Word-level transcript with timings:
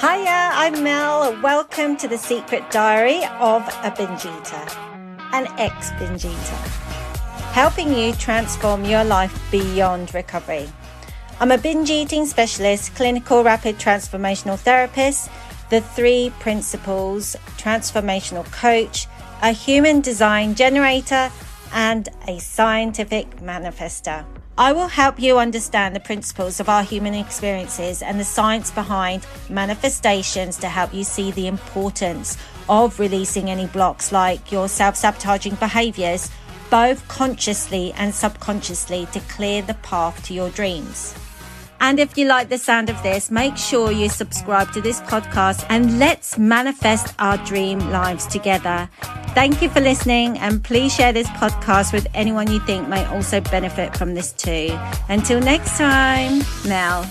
Hiya, 0.00 0.50
I'm 0.54 0.82
Mel. 0.82 1.38
Welcome 1.42 1.94
to 1.98 2.08
the 2.08 2.16
Secret 2.16 2.70
Diary 2.70 3.22
of 3.38 3.68
a 3.84 3.92
Binge 3.94 4.24
Eater, 4.24 4.66
an 5.34 5.46
ex 5.58 5.90
binge 5.98 6.24
eater, 6.24 6.56
helping 7.52 7.92
you 7.92 8.14
transform 8.14 8.86
your 8.86 9.04
life 9.04 9.38
beyond 9.50 10.14
recovery. 10.14 10.70
I'm 11.38 11.50
a 11.50 11.58
binge 11.58 11.90
eating 11.90 12.24
specialist, 12.24 12.94
clinical 12.94 13.44
rapid 13.44 13.76
transformational 13.76 14.58
therapist, 14.58 15.28
the 15.68 15.82
three 15.82 16.32
principles 16.38 17.36
transformational 17.58 18.50
coach, 18.50 19.06
a 19.42 19.52
human 19.52 20.00
design 20.00 20.54
generator, 20.54 21.30
and 21.74 22.08
a 22.26 22.38
scientific 22.38 23.42
manifestor. 23.42 24.24
I 24.60 24.72
will 24.72 24.88
help 24.88 25.18
you 25.18 25.38
understand 25.38 25.96
the 25.96 26.00
principles 26.00 26.60
of 26.60 26.68
our 26.68 26.82
human 26.82 27.14
experiences 27.14 28.02
and 28.02 28.20
the 28.20 28.26
science 28.26 28.70
behind 28.70 29.26
manifestations 29.48 30.58
to 30.58 30.68
help 30.68 30.92
you 30.92 31.02
see 31.02 31.30
the 31.30 31.46
importance 31.46 32.36
of 32.68 33.00
releasing 33.00 33.48
any 33.48 33.68
blocks 33.68 34.12
like 34.12 34.52
your 34.52 34.68
self 34.68 34.96
sabotaging 34.96 35.54
behaviors, 35.54 36.30
both 36.68 37.08
consciously 37.08 37.94
and 37.94 38.14
subconsciously, 38.14 39.06
to 39.14 39.20
clear 39.20 39.62
the 39.62 39.80
path 39.80 40.22
to 40.26 40.34
your 40.34 40.50
dreams. 40.50 41.14
And 41.80 41.98
if 41.98 42.18
you 42.18 42.26
like 42.26 42.50
the 42.50 42.58
sound 42.58 42.90
of 42.90 43.02
this, 43.02 43.30
make 43.30 43.56
sure 43.56 43.90
you 43.90 44.10
subscribe 44.10 44.72
to 44.72 44.82
this 44.82 45.00
podcast 45.00 45.64
and 45.70 45.98
let's 45.98 46.36
manifest 46.36 47.14
our 47.18 47.38
dream 47.46 47.78
lives 47.88 48.26
together. 48.26 48.90
Thank 49.32 49.62
you 49.62 49.68
for 49.68 49.80
listening 49.80 50.38
and 50.38 50.62
please 50.62 50.92
share 50.92 51.12
this 51.12 51.28
podcast 51.28 51.92
with 51.92 52.08
anyone 52.14 52.50
you 52.50 52.58
think 52.60 52.88
may 52.88 53.04
also 53.06 53.40
benefit 53.40 53.96
from 53.96 54.14
this 54.14 54.32
too. 54.32 54.76
Until 55.08 55.40
next 55.40 55.78
time, 55.78 56.42
Mel. 56.66 57.08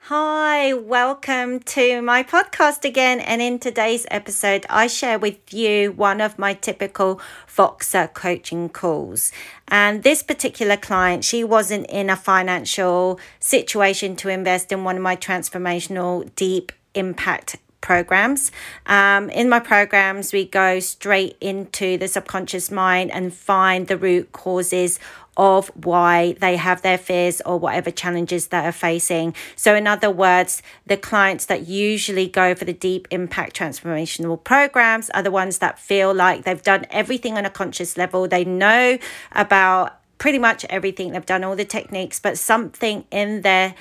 Hi, 0.00 0.74
welcome 0.74 1.60
to 1.60 2.02
my 2.02 2.22
podcast 2.22 2.84
again. 2.84 3.20
And 3.20 3.40
in 3.40 3.58
today's 3.58 4.06
episode, 4.10 4.66
I 4.68 4.86
share 4.86 5.18
with 5.18 5.54
you 5.54 5.92
one 5.92 6.20
of 6.20 6.38
my 6.38 6.52
typical 6.52 7.22
Voxer 7.48 8.12
coaching 8.12 8.68
calls. 8.68 9.32
And 9.68 10.02
this 10.02 10.22
particular 10.22 10.76
client, 10.76 11.24
she 11.24 11.42
wasn't 11.42 11.86
in 11.86 12.10
a 12.10 12.16
financial 12.16 13.18
situation 13.40 14.14
to 14.16 14.28
invest 14.28 14.72
in 14.72 14.84
one 14.84 14.96
of 14.96 15.02
my 15.02 15.16
transformational 15.16 16.28
deep 16.36 16.70
impact 16.94 17.56
programs. 17.84 18.50
Um, 18.86 19.28
in 19.28 19.48
my 19.50 19.60
programs, 19.60 20.32
we 20.32 20.46
go 20.46 20.80
straight 20.80 21.36
into 21.40 21.98
the 21.98 22.08
subconscious 22.08 22.70
mind 22.70 23.12
and 23.12 23.32
find 23.32 23.86
the 23.86 23.98
root 23.98 24.32
causes 24.32 24.98
of 25.36 25.68
why 25.74 26.32
they 26.40 26.56
have 26.56 26.80
their 26.80 26.96
fears 26.96 27.42
or 27.44 27.58
whatever 27.58 27.90
challenges 27.90 28.48
that 28.48 28.64
are 28.64 28.72
facing. 28.72 29.34
So, 29.54 29.74
in 29.74 29.86
other 29.86 30.10
words, 30.10 30.62
the 30.86 30.96
clients 30.96 31.44
that 31.46 31.68
usually 31.68 32.26
go 32.26 32.54
for 32.54 32.64
the 32.64 32.72
deep 32.72 33.06
impact 33.10 33.54
transformational 33.54 34.42
programs 34.42 35.10
are 35.10 35.22
the 35.22 35.30
ones 35.30 35.58
that 35.58 35.78
feel 35.78 36.14
like 36.14 36.44
they've 36.44 36.62
done 36.62 36.86
everything 36.90 37.36
on 37.36 37.44
a 37.44 37.50
conscious 37.50 37.98
level. 37.98 38.26
They 38.26 38.44
know 38.44 38.98
about 39.32 40.00
pretty 40.16 40.38
much 40.38 40.64
everything, 40.70 41.12
they've 41.12 41.26
done 41.26 41.44
all 41.44 41.56
the 41.56 41.66
techniques, 41.66 42.18
but 42.18 42.38
something 42.38 43.04
in 43.10 43.42
their 43.42 43.74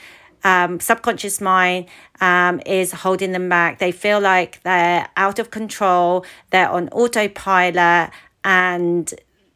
um, 0.44 0.80
subconscious 0.80 1.42
mind 1.42 1.88
um, 2.22 2.62
is 2.66 2.92
holding 2.92 3.32
them 3.32 3.50
back. 3.50 3.80
They 3.80 3.92
feel 3.92 4.20
like 4.20 4.62
they're 4.64 5.08
out 5.16 5.40
of 5.40 5.52
control, 5.52 6.26
they're 6.52 6.70
on 6.70 6.90
autopilot, 6.90 8.12
and 8.44 9.14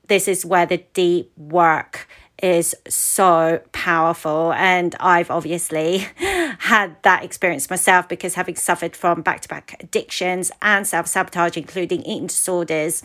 this 0.08 0.28
is 0.28 0.46
where 0.46 0.66
the 0.66 0.78
deep 0.94 1.32
work 1.38 2.08
is 2.42 2.76
so 2.88 3.62
powerful. 3.72 4.54
And 4.54 4.96
I've 5.00 5.32
obviously 5.32 5.98
had 6.18 6.96
that 7.04 7.24
experience 7.24 7.70
myself 7.70 8.08
because 8.08 8.36
having 8.36 8.56
suffered 8.56 8.96
from 8.96 9.22
back 9.22 9.42
to 9.42 9.50
back 9.50 9.76
addictions 9.80 10.52
and 10.62 10.86
self 10.86 11.08
sabotage, 11.08 11.58
including 11.58 12.04
eating 12.04 12.28
disorders 12.28 13.04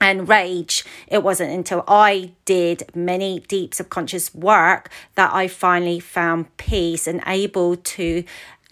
and 0.00 0.28
rage, 0.28 0.84
it 1.06 1.22
wasn't 1.22 1.52
until 1.52 1.84
I 1.86 2.32
did 2.44 2.90
many 2.94 3.40
deep 3.40 3.74
subconscious 3.74 4.34
work 4.34 4.90
that 5.14 5.32
I 5.32 5.46
finally 5.46 6.00
found 6.00 6.56
peace 6.56 7.06
and 7.06 7.22
able 7.26 7.76
to 7.76 8.24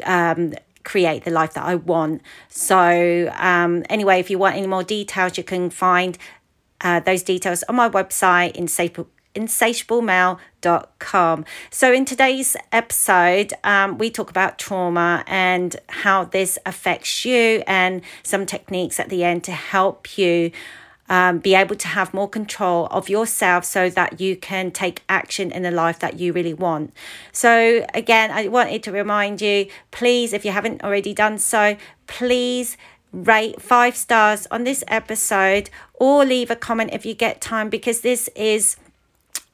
um, 0.04 0.54
create 0.84 1.24
the 1.24 1.30
life 1.30 1.52
that 1.54 1.64
I 1.64 1.74
want. 1.74 2.22
So, 2.48 3.32
um, 3.36 3.84
anyway, 3.90 4.20
if 4.20 4.30
you 4.30 4.38
want 4.38 4.56
any 4.56 4.66
more 4.66 4.82
details, 4.82 5.36
you 5.36 5.44
can 5.44 5.68
find 5.68 6.16
uh, 6.80 7.00
those 7.00 7.22
details 7.22 7.62
on 7.64 7.76
my 7.76 7.90
website, 7.90 8.52
insatiable, 8.52 9.08
insatiablemel.com. 9.34 11.44
So, 11.70 11.92
in 11.92 12.06
today's 12.06 12.56
episode, 12.72 13.52
um, 13.64 13.98
we 13.98 14.08
talk 14.10 14.30
about 14.30 14.58
trauma 14.58 15.24
and 15.26 15.76
how 15.88 16.24
this 16.24 16.58
affects 16.64 17.26
you, 17.26 17.62
and 17.66 18.00
some 18.22 18.46
techniques 18.46 18.98
at 18.98 19.10
the 19.10 19.24
end 19.24 19.44
to 19.44 19.52
help 19.52 20.16
you. 20.16 20.52
Um, 21.10 21.38
be 21.38 21.54
able 21.54 21.76
to 21.76 21.88
have 21.88 22.12
more 22.12 22.28
control 22.28 22.86
of 22.90 23.08
yourself 23.08 23.64
so 23.64 23.88
that 23.88 24.20
you 24.20 24.36
can 24.36 24.70
take 24.70 25.02
action 25.08 25.50
in 25.50 25.62
the 25.62 25.70
life 25.70 25.98
that 26.00 26.20
you 26.20 26.34
really 26.34 26.52
want. 26.52 26.92
So, 27.32 27.86
again, 27.94 28.30
I 28.30 28.48
wanted 28.48 28.82
to 28.82 28.92
remind 28.92 29.40
you 29.40 29.68
please, 29.90 30.34
if 30.34 30.44
you 30.44 30.50
haven't 30.50 30.84
already 30.84 31.14
done 31.14 31.38
so, 31.38 31.78
please 32.06 32.76
rate 33.12 33.60
five 33.60 33.96
stars 33.96 34.46
on 34.50 34.64
this 34.64 34.84
episode 34.88 35.70
or 35.94 36.24
leave 36.24 36.50
a 36.50 36.56
comment 36.56 36.90
if 36.92 37.06
you 37.06 37.14
get 37.14 37.40
time 37.40 37.70
because 37.70 38.02
this 38.02 38.28
is 38.36 38.76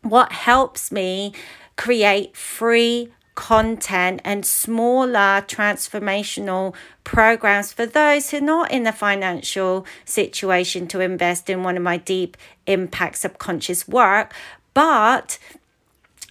what 0.02 0.32
helps 0.32 0.90
me 0.90 1.32
create 1.76 2.36
free 2.36 3.12
content 3.34 4.20
and 4.24 4.46
smaller 4.46 5.42
transformational 5.48 6.74
programs 7.02 7.72
for 7.72 7.86
those 7.86 8.30
who 8.30 8.36
are 8.38 8.40
not 8.40 8.70
in 8.70 8.84
the 8.84 8.92
financial 8.92 9.84
situation 10.04 10.86
to 10.86 11.00
invest 11.00 11.50
in 11.50 11.62
one 11.62 11.76
of 11.76 11.82
my 11.82 11.96
deep 11.96 12.36
impact 12.66 13.16
subconscious 13.16 13.88
work 13.88 14.32
but 14.72 15.38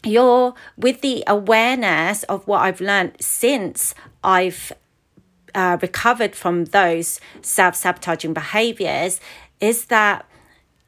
you're 0.03 0.53
with 0.78 1.02
the 1.02 1.24
awareness 1.28 2.24
of 2.24 2.46
what 2.47 2.62
I've 2.62 2.81
learned 2.81 3.14
since 3.20 3.96
I've 4.24 4.72
uh, 5.56 5.78
recovered 5.81 6.35
from 6.35 6.66
those 6.66 7.20
self 7.41 7.75
sabotaging 7.75 8.34
behaviors 8.34 9.20
is 9.59 9.85
that 9.85 10.25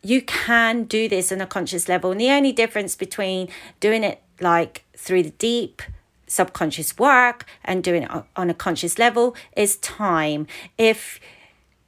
you 0.02 0.22
can 0.22 0.84
do 0.84 1.08
this 1.10 1.32
on 1.32 1.42
a 1.42 1.48
conscious 1.48 1.88
level. 1.88 2.12
And 2.12 2.20
the 2.20 2.30
only 2.30 2.52
difference 2.52 2.96
between 2.96 3.48
doing 3.80 4.04
it 4.04 4.22
like 4.40 4.84
through 4.96 5.24
the 5.24 5.30
deep 5.32 5.82
subconscious 6.28 6.98
work 6.98 7.46
and 7.64 7.84
doing 7.84 8.04
it 8.04 8.12
on 8.36 8.50
a 8.50 8.54
conscious 8.54 8.98
level 8.98 9.36
is 9.56 9.78
time. 9.78 10.48
If 10.78 11.20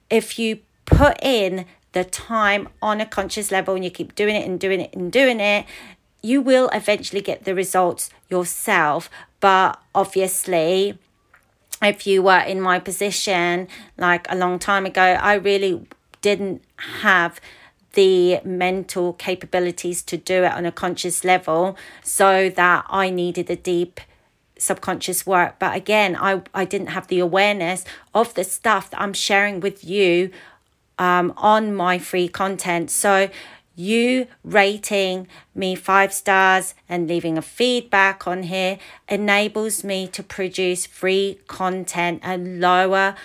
if 0.10 0.40
you 0.40 0.60
put 0.86 1.22
in 1.22 1.66
the 1.92 2.04
time 2.04 2.70
on 2.82 3.02
a 3.02 3.06
conscious 3.06 3.52
level 3.52 3.76
and 3.76 3.84
you 3.84 3.92
keep 3.92 4.16
doing 4.16 4.36
it 4.36 4.48
and 4.48 4.60
doing 4.60 4.82
it 4.82 4.94
and 4.94 5.12
doing 5.12 5.40
it, 5.40 5.66
you 6.22 6.42
will 6.42 6.70
eventually 6.74 7.22
get 7.22 7.44
the 7.44 7.56
results 7.56 8.10
yourself. 8.30 9.10
But 9.40 9.80
obviously, 9.94 10.98
if 11.82 12.08
you 12.08 12.24
were 12.24 12.40
in 12.40 12.62
my 12.62 12.80
position 12.80 13.68
like 13.98 14.28
a 14.30 14.36
long 14.36 14.60
time 14.60 14.86
ago, 14.86 15.02
I 15.02 15.36
really 15.36 15.88
didn't 16.22 16.64
have 17.02 17.40
the 17.94 18.40
mental 18.44 19.14
capabilities 19.14 20.04
to 20.04 20.18
do 20.18 20.44
it 20.44 20.52
on 20.52 20.66
a 20.66 20.72
conscious 20.72 21.24
level 21.24 21.76
so 22.04 22.50
that 22.50 22.86
I 22.90 23.10
needed 23.10 23.50
a 23.50 23.56
deep 23.56 24.00
subconscious 24.60 25.26
work. 25.26 25.60
But 25.60 25.76
again, 25.76 26.16
I, 26.16 26.42
I 26.54 26.66
didn't 26.66 26.88
have 26.88 27.08
the 27.08 27.20
awareness 27.20 27.86
of 28.14 28.34
the 28.34 28.44
stuff 28.44 28.90
that 28.92 29.02
I'm 29.02 29.14
sharing 29.14 29.60
with 29.60 29.84
you 29.84 30.32
um, 31.00 31.34
on 31.38 31.76
my 31.76 32.00
free 32.00 32.28
content. 32.28 32.90
So 32.92 33.30
you 33.76 34.28
rating 34.44 35.28
me 35.54 35.76
five 35.76 36.12
stars 36.12 36.74
and 36.90 37.08
leaving 37.08 37.38
a 37.38 37.42
feedback 37.42 38.26
on 38.26 38.44
here 38.44 38.80
enables 39.08 39.84
me 39.84 40.08
to 40.08 40.24
produce 40.24 40.88
free 40.88 41.40
content 41.48 42.20
and 42.24 42.60
lower 42.60 43.16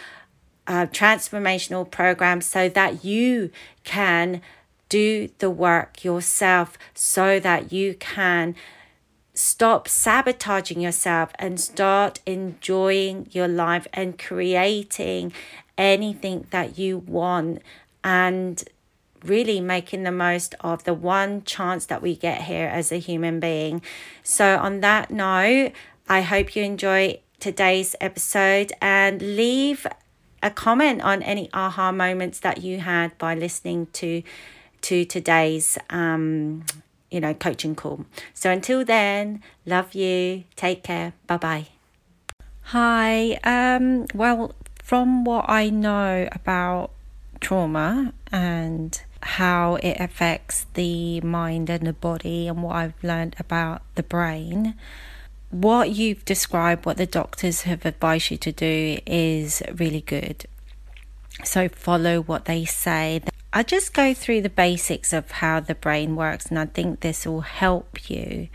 uh, 0.66 0.86
transformational 0.86 1.90
programs 1.90 2.46
so 2.46 2.68
that 2.68 3.04
you 3.04 3.50
can 3.84 4.42
do 4.88 5.30
the 5.38 5.48
work 5.48 6.04
yourself 6.04 6.76
so 6.94 7.40
that 7.40 7.72
you 7.72 7.94
can 7.94 8.54
stop 9.34 9.88
sabotaging 9.88 10.80
yourself 10.80 11.32
and 11.38 11.58
start 11.58 12.20
enjoying 12.26 13.28
your 13.30 13.48
life 13.48 13.86
and 13.92 14.18
creating 14.18 15.32
anything 15.78 16.46
that 16.50 16.78
you 16.78 16.98
want 16.98 17.62
and 18.04 18.64
really 19.24 19.60
making 19.60 20.02
the 20.02 20.12
most 20.12 20.54
of 20.60 20.84
the 20.84 20.94
one 20.94 21.42
chance 21.44 21.86
that 21.86 22.02
we 22.02 22.16
get 22.16 22.42
here 22.42 22.66
as 22.66 22.92
a 22.92 22.96
human 22.96 23.40
being. 23.40 23.80
So, 24.22 24.58
on 24.58 24.80
that 24.80 25.10
note, 25.10 25.72
I 26.08 26.22
hope 26.22 26.56
you 26.56 26.64
enjoy 26.64 27.20
today's 27.38 27.96
episode 28.00 28.72
and 28.80 29.22
leave 29.22 29.86
a 30.42 30.50
comment 30.50 31.02
on 31.02 31.22
any 31.22 31.48
aha 31.52 31.92
moments 31.92 32.40
that 32.40 32.62
you 32.62 32.78
had 32.78 33.16
by 33.18 33.34
listening 33.34 33.86
to 33.92 34.22
to 34.82 35.04
today's 35.04 35.78
um 35.90 36.64
you 37.12 37.20
know, 37.20 37.34
coaching 37.34 37.74
call. 37.74 38.06
So 38.34 38.50
until 38.50 38.84
then, 38.84 39.42
love 39.66 39.94
you. 39.94 40.44
Take 40.56 40.82
care. 40.82 41.12
Bye 41.26 41.36
bye. 41.36 41.66
Hi. 42.62 43.38
Um, 43.44 44.06
well, 44.14 44.54
from 44.82 45.24
what 45.24 45.44
I 45.48 45.68
know 45.68 46.28
about 46.32 46.90
trauma 47.40 48.14
and 48.30 49.00
how 49.22 49.76
it 49.76 49.98
affects 50.00 50.66
the 50.74 51.20
mind 51.20 51.70
and 51.70 51.86
the 51.86 51.92
body 51.92 52.48
and 52.48 52.62
what 52.62 52.76
I've 52.76 53.04
learned 53.04 53.36
about 53.38 53.82
the 53.94 54.02
brain, 54.02 54.74
what 55.50 55.90
you've 55.90 56.24
described, 56.24 56.86
what 56.86 56.96
the 56.96 57.06
doctors 57.06 57.62
have 57.62 57.84
advised 57.84 58.30
you 58.30 58.38
to 58.38 58.52
do, 58.52 58.98
is 59.06 59.62
really 59.74 60.00
good. 60.00 60.46
So 61.44 61.68
follow 61.68 62.22
what 62.22 62.46
they 62.46 62.64
say. 62.64 63.22
I 63.52 63.62
just 63.62 63.92
go 63.92 64.14
through 64.14 64.42
the 64.42 64.48
basics 64.48 65.12
of 65.12 65.30
how 65.30 65.60
the 65.60 65.74
brain 65.74 66.16
works, 66.16 66.46
and 66.46 66.58
I 66.58 66.66
think 66.66 67.00
this 67.00 67.26
will 67.26 67.42
help 67.42 68.08
you 68.08 68.48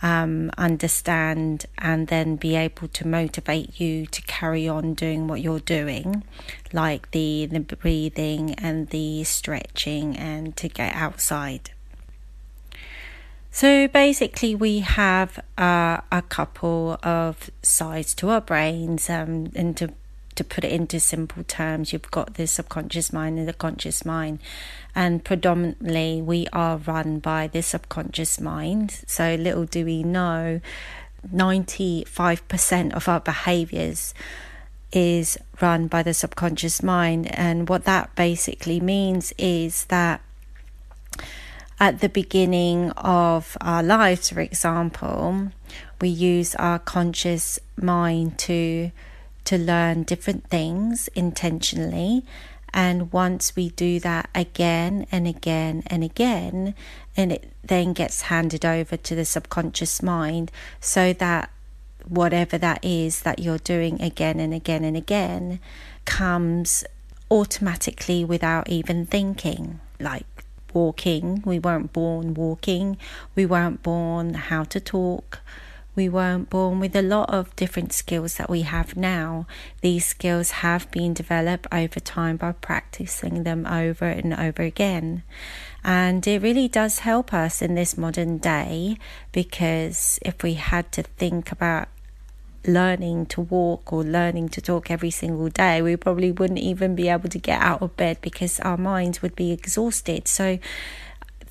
um, 0.00 0.52
understand 0.56 1.66
and 1.78 2.06
then 2.06 2.36
be 2.36 2.54
able 2.54 2.86
to 2.86 3.06
motivate 3.06 3.80
you 3.80 4.06
to 4.06 4.22
carry 4.22 4.68
on 4.68 4.94
doing 4.94 5.26
what 5.26 5.40
you're 5.40 5.58
doing, 5.58 6.22
like 6.72 7.10
the, 7.10 7.46
the 7.46 7.58
breathing 7.58 8.54
and 8.54 8.88
the 8.90 9.24
stretching, 9.24 10.16
and 10.16 10.56
to 10.56 10.68
get 10.68 10.94
outside. 10.94 11.70
So 13.50 13.88
basically, 13.88 14.54
we 14.54 14.80
have 14.80 15.40
uh, 15.56 16.00
a 16.12 16.22
couple 16.28 16.96
of 17.02 17.50
sides 17.62 18.14
to 18.14 18.28
our 18.28 18.40
brains, 18.40 19.10
um, 19.10 19.50
and 19.56 19.76
to 19.78 19.92
to 20.38 20.44
put 20.44 20.64
it 20.64 20.72
into 20.72 20.98
simple 20.98 21.44
terms, 21.44 21.92
you've 21.92 22.10
got 22.10 22.34
the 22.34 22.46
subconscious 22.46 23.12
mind 23.12 23.38
and 23.38 23.46
the 23.46 23.52
conscious 23.52 24.04
mind, 24.04 24.38
and 24.94 25.22
predominantly 25.22 26.22
we 26.22 26.46
are 26.52 26.78
run 26.78 27.18
by 27.18 27.46
the 27.46 27.62
subconscious 27.62 28.40
mind. 28.40 29.02
So 29.06 29.34
little 29.34 29.66
do 29.66 29.84
we 29.84 30.02
know, 30.02 30.60
ninety 31.30 32.04
five 32.04 32.46
percent 32.48 32.94
of 32.94 33.08
our 33.08 33.20
behaviors 33.20 34.14
is 34.90 35.36
run 35.60 35.86
by 35.86 36.02
the 36.02 36.14
subconscious 36.14 36.82
mind, 36.82 37.28
and 37.36 37.68
what 37.68 37.84
that 37.84 38.14
basically 38.14 38.80
means 38.80 39.34
is 39.36 39.84
that 39.86 40.22
at 41.80 42.00
the 42.00 42.08
beginning 42.08 42.90
of 42.92 43.56
our 43.60 43.82
lives, 43.82 44.30
for 44.30 44.40
example, 44.40 45.50
we 46.00 46.08
use 46.08 46.54
our 46.54 46.78
conscious 46.78 47.58
mind 47.76 48.38
to 48.38 48.90
to 49.48 49.56
learn 49.56 50.02
different 50.02 50.46
things 50.50 51.08
intentionally. 51.14 52.22
And 52.74 53.10
once 53.10 53.56
we 53.56 53.70
do 53.70 53.98
that 54.00 54.28
again 54.34 55.06
and 55.10 55.26
again 55.26 55.82
and 55.86 56.04
again, 56.04 56.74
and 57.16 57.32
it 57.32 57.50
then 57.64 57.94
gets 57.94 58.22
handed 58.22 58.66
over 58.66 58.98
to 58.98 59.14
the 59.14 59.24
subconscious 59.24 60.02
mind 60.02 60.52
so 60.80 61.14
that 61.14 61.50
whatever 62.06 62.58
that 62.58 62.84
is 62.84 63.22
that 63.22 63.38
you're 63.38 63.56
doing 63.56 64.02
again 64.02 64.38
and 64.38 64.52
again 64.52 64.84
and 64.84 64.98
again 64.98 65.60
comes 66.04 66.84
automatically 67.30 68.26
without 68.26 68.68
even 68.68 69.06
thinking. 69.06 69.80
Like 69.98 70.26
walking. 70.74 71.42
We 71.46 71.58
weren't 71.58 71.94
born 71.94 72.34
walking. 72.34 72.98
We 73.34 73.46
weren't 73.46 73.82
born 73.82 74.34
how 74.34 74.64
to 74.64 74.78
talk. 74.78 75.40
We 75.98 76.08
weren't 76.08 76.48
born 76.48 76.78
with 76.78 76.94
a 76.94 77.02
lot 77.02 77.28
of 77.28 77.56
different 77.56 77.92
skills 77.92 78.36
that 78.36 78.48
we 78.48 78.62
have 78.62 78.96
now. 78.96 79.48
These 79.80 80.06
skills 80.06 80.62
have 80.62 80.88
been 80.92 81.12
developed 81.12 81.66
over 81.72 81.98
time 81.98 82.36
by 82.36 82.52
practicing 82.52 83.42
them 83.42 83.66
over 83.66 84.04
and 84.04 84.32
over 84.32 84.62
again. 84.62 85.24
And 85.82 86.24
it 86.24 86.40
really 86.40 86.68
does 86.68 87.00
help 87.00 87.34
us 87.34 87.60
in 87.60 87.74
this 87.74 87.98
modern 87.98 88.38
day 88.38 88.96
because 89.32 90.20
if 90.22 90.40
we 90.44 90.54
had 90.54 90.92
to 90.92 91.02
think 91.02 91.50
about 91.50 91.88
learning 92.64 93.26
to 93.26 93.40
walk 93.40 93.92
or 93.92 94.04
learning 94.04 94.50
to 94.50 94.60
talk 94.60 94.92
every 94.92 95.10
single 95.10 95.48
day, 95.48 95.82
we 95.82 95.96
probably 95.96 96.30
wouldn't 96.30 96.60
even 96.60 96.94
be 96.94 97.08
able 97.08 97.28
to 97.28 97.40
get 97.40 97.60
out 97.60 97.82
of 97.82 97.96
bed 97.96 98.18
because 98.20 98.60
our 98.60 98.76
minds 98.76 99.20
would 99.20 99.34
be 99.34 99.50
exhausted. 99.50 100.28
So, 100.28 100.60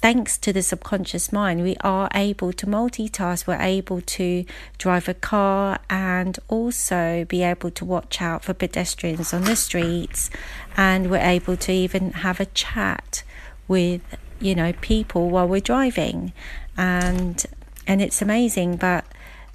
thanks 0.01 0.37
to 0.39 0.53
the 0.53 0.61
subconscious 0.61 1.31
mind, 1.31 1.63
we 1.63 1.75
are 1.81 2.09
able 2.13 2.53
to 2.53 2.65
multitask. 2.65 3.47
We're 3.47 3.61
able 3.61 4.01
to 4.01 4.45
drive 4.77 5.07
a 5.07 5.13
car 5.13 5.79
and 5.89 6.37
also 6.47 7.25
be 7.27 7.43
able 7.43 7.71
to 7.71 7.85
watch 7.85 8.21
out 8.21 8.43
for 8.43 8.53
pedestrians 8.53 9.33
on 9.33 9.43
the 9.43 9.55
streets. 9.55 10.29
And 10.75 11.09
we're 11.09 11.17
able 11.17 11.57
to 11.57 11.71
even 11.71 12.11
have 12.11 12.39
a 12.39 12.45
chat 12.45 13.23
with, 13.67 14.01
you 14.39 14.55
know, 14.55 14.73
people 14.73 15.29
while 15.29 15.47
we're 15.47 15.61
driving. 15.61 16.33
And 16.77 17.45
and 17.85 18.01
it's 18.01 18.21
amazing, 18.21 18.77
but 18.77 19.05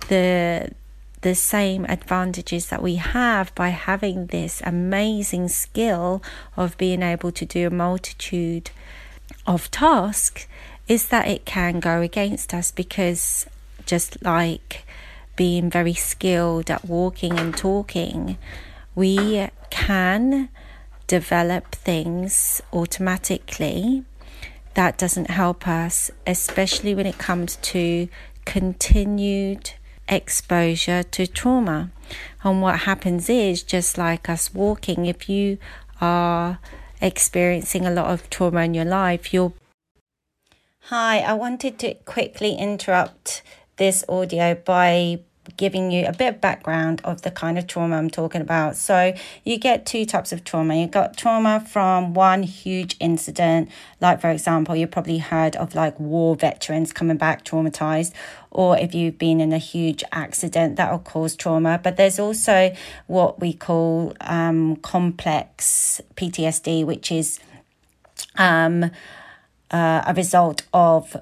the 0.09 0.71
the 1.23 1.35
same 1.37 1.85
advantages 1.85 2.67
that 2.67 2.83
we 2.83 2.97
have 2.97 3.55
by 3.55 3.69
having 3.69 4.27
this 4.27 4.61
amazing 4.67 5.49
skill 5.49 6.21
of 6.57 6.77
being 6.77 7.01
able 7.01 7.31
to 7.31 7.47
do 7.47 7.69
a 7.69 7.71
multitude 7.71 8.71
of 9.47 9.71
task 9.71 10.49
is 10.89 11.09
that 11.09 11.29
it 11.29 11.45
can 11.45 11.81
go 11.81 12.01
against 12.01 12.53
us 12.53 12.71
because 12.71 13.47
just 13.87 14.23
like 14.23 14.85
being 15.37 15.71
very 15.71 15.95
skilled 15.95 16.71
at 16.71 16.85
walking 16.85 17.39
and 17.39 17.57
talking, 17.57 18.37
we 18.95 19.49
can 19.71 20.49
develop 21.07 21.75
things 21.75 22.61
automatically 22.73 24.05
that 24.75 24.97
doesn't 24.97 25.31
help 25.31 25.69
us, 25.69 26.11
especially 26.27 26.95
when 26.95 27.07
it 27.07 27.19
comes 27.19 27.57
to 27.57 28.09
continued 28.45 29.73
exposure 30.09 31.03
to 31.03 31.27
trauma. 31.27 31.91
And 32.43 32.63
what 32.63 32.81
happens 32.81 33.29
is, 33.29 33.63
just 33.63 33.99
like 33.99 34.29
us 34.29 34.55
walking, 34.55 35.07
if 35.07 35.29
you 35.29 35.59
are 36.01 36.59
experiencing 37.03 37.85
a 37.85 37.91
lot 37.91 38.11
of 38.11 38.31
trauma 38.31 38.63
in 38.63 38.73
your 38.73 38.87
life, 38.87 39.35
you'll. 39.35 39.55
Hi, 40.87 41.19
I 41.19 41.35
wanted 41.35 41.79
to 41.81 41.95
quickly 41.95 42.55
interrupt 42.55 43.43
this 43.77 44.05
audio 44.09 44.55
by 44.55 45.21
giving 45.57 45.91
you 45.91 46.07
a 46.07 46.13
bit 46.13 46.35
of 46.35 46.41
background 46.41 47.01
of 47.05 47.23
the 47.23 47.31
kind 47.31 47.59
of 47.59 47.67
trauma 47.67 47.97
I'm 47.97 48.11
talking 48.11 48.41
about. 48.41 48.77
So, 48.77 49.15
you 49.45 49.59
get 49.59 49.87
two 49.87 50.05
types 50.05 50.33
of 50.33 50.45
trauma. 50.45 50.77
You 50.77 50.87
got 50.87 51.17
trauma 51.17 51.65
from 51.69 52.15
one 52.15 52.43
huge 52.43 52.97
incident, 53.01 53.69
like 54.01 54.21
for 54.21 54.31
example, 54.31 54.77
you 54.77 54.87
probably 54.87 55.19
heard 55.19 55.57
of 55.57 55.75
like 55.75 55.99
war 55.99 56.37
veterans 56.37 56.93
coming 56.93 57.17
back 57.17 57.45
traumatized, 57.45 58.13
or 58.51 58.79
if 58.79 58.95
you've 58.95 59.19
been 59.19 59.41
in 59.41 59.53
a 59.53 59.59
huge 59.59 60.05
accident 60.13 60.77
that 60.77 60.91
will 60.91 60.99
cause 60.99 61.35
trauma. 61.35 61.81
But 61.83 61.97
there's 61.97 62.19
also 62.19 62.75
what 63.07 63.41
we 63.41 63.53
call 63.53 64.15
um, 64.21 64.77
complex 64.77 66.01
PTSD, 66.17 66.85
which 66.85 67.11
is 67.11 67.41
um, 68.37 68.85
uh, 69.71 70.03
a 70.07 70.15
result 70.15 70.63
of 70.73 71.17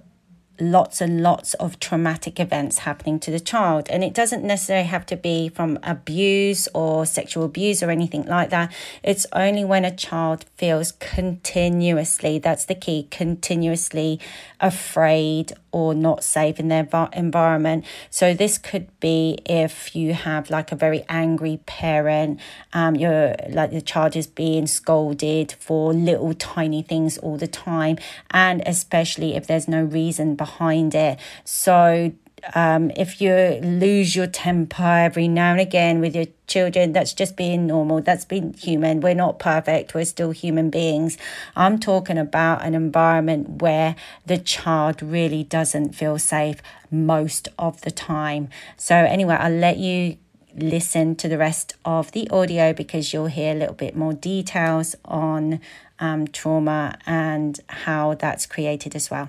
lots 0.60 1.00
and 1.00 1.22
lots 1.22 1.54
of 1.54 1.80
traumatic 1.80 2.38
events 2.38 2.78
happening 2.78 3.18
to 3.20 3.30
the 3.30 3.40
child. 3.40 3.88
And 3.90 4.04
it 4.04 4.12
doesn't 4.12 4.44
necessarily 4.44 4.86
have 4.86 5.06
to 5.06 5.16
be 5.16 5.48
from 5.48 5.78
abuse 5.82 6.68
or 6.74 7.06
sexual 7.06 7.44
abuse 7.44 7.82
or 7.82 7.90
anything 7.90 8.24
like 8.26 8.50
that. 8.50 8.72
It's 9.02 9.26
only 9.32 9.64
when 9.64 9.84
a 9.84 9.94
child 9.94 10.44
feels 10.56 10.92
continuously, 10.92 12.38
that's 12.38 12.64
the 12.64 12.74
key, 12.74 13.08
continuously 13.10 14.20
afraid 14.60 15.52
or 15.72 15.94
not 15.94 16.24
safe 16.24 16.58
in 16.58 16.68
their 16.68 16.88
environment. 17.12 17.84
So 18.10 18.34
this 18.34 18.58
could 18.58 18.88
be 19.00 19.38
if 19.46 19.94
you 19.94 20.14
have 20.14 20.50
like 20.50 20.72
a 20.72 20.76
very 20.76 21.04
angry 21.08 21.60
parent, 21.66 22.40
um, 22.72 22.96
you're 22.96 23.34
like 23.48 23.70
the 23.70 23.80
child 23.80 24.16
is 24.16 24.26
being 24.26 24.66
scolded 24.66 25.52
for 25.52 25.92
little 25.92 26.34
tiny 26.34 26.82
things 26.82 27.18
all 27.18 27.36
the 27.36 27.46
time, 27.46 27.98
and 28.30 28.62
especially 28.66 29.36
if 29.36 29.46
there's 29.46 29.68
no 29.68 29.82
reason 29.82 30.34
behind 30.50 30.94
it. 30.94 31.18
So 31.44 32.12
um, 32.54 32.90
if 32.96 33.20
you 33.20 33.34
lose 33.62 34.16
your 34.16 34.26
temper 34.26 34.82
every 34.82 35.28
now 35.28 35.52
and 35.52 35.60
again 35.60 36.00
with 36.00 36.14
your 36.16 36.26
children, 36.46 36.92
that's 36.92 37.12
just 37.12 37.36
being 37.36 37.66
normal. 37.66 38.00
That's 38.00 38.24
being 38.24 38.54
human. 38.54 39.00
We're 39.00 39.14
not 39.14 39.38
perfect. 39.38 39.94
We're 39.94 40.04
still 40.04 40.30
human 40.30 40.70
beings. 40.70 41.18
I'm 41.54 41.78
talking 41.78 42.18
about 42.18 42.64
an 42.64 42.74
environment 42.74 43.62
where 43.62 43.94
the 44.26 44.38
child 44.38 45.02
really 45.02 45.44
doesn't 45.44 45.94
feel 45.94 46.18
safe 46.18 46.62
most 46.90 47.48
of 47.58 47.82
the 47.82 47.90
time. 47.90 48.48
So, 48.76 48.94
anyway, 48.94 49.36
I'll 49.38 49.52
let 49.52 49.76
you 49.76 50.16
listen 50.56 51.14
to 51.16 51.28
the 51.28 51.38
rest 51.38 51.74
of 51.84 52.10
the 52.12 52.28
audio 52.30 52.72
because 52.72 53.12
you'll 53.12 53.26
hear 53.26 53.54
a 53.54 53.58
little 53.58 53.74
bit 53.74 53.94
more 53.94 54.12
details 54.12 54.96
on 55.04 55.60
um, 56.00 56.26
trauma 56.26 56.98
and 57.06 57.60
how 57.68 58.14
that's 58.14 58.46
created 58.46 58.96
as 58.96 59.10
well. 59.10 59.28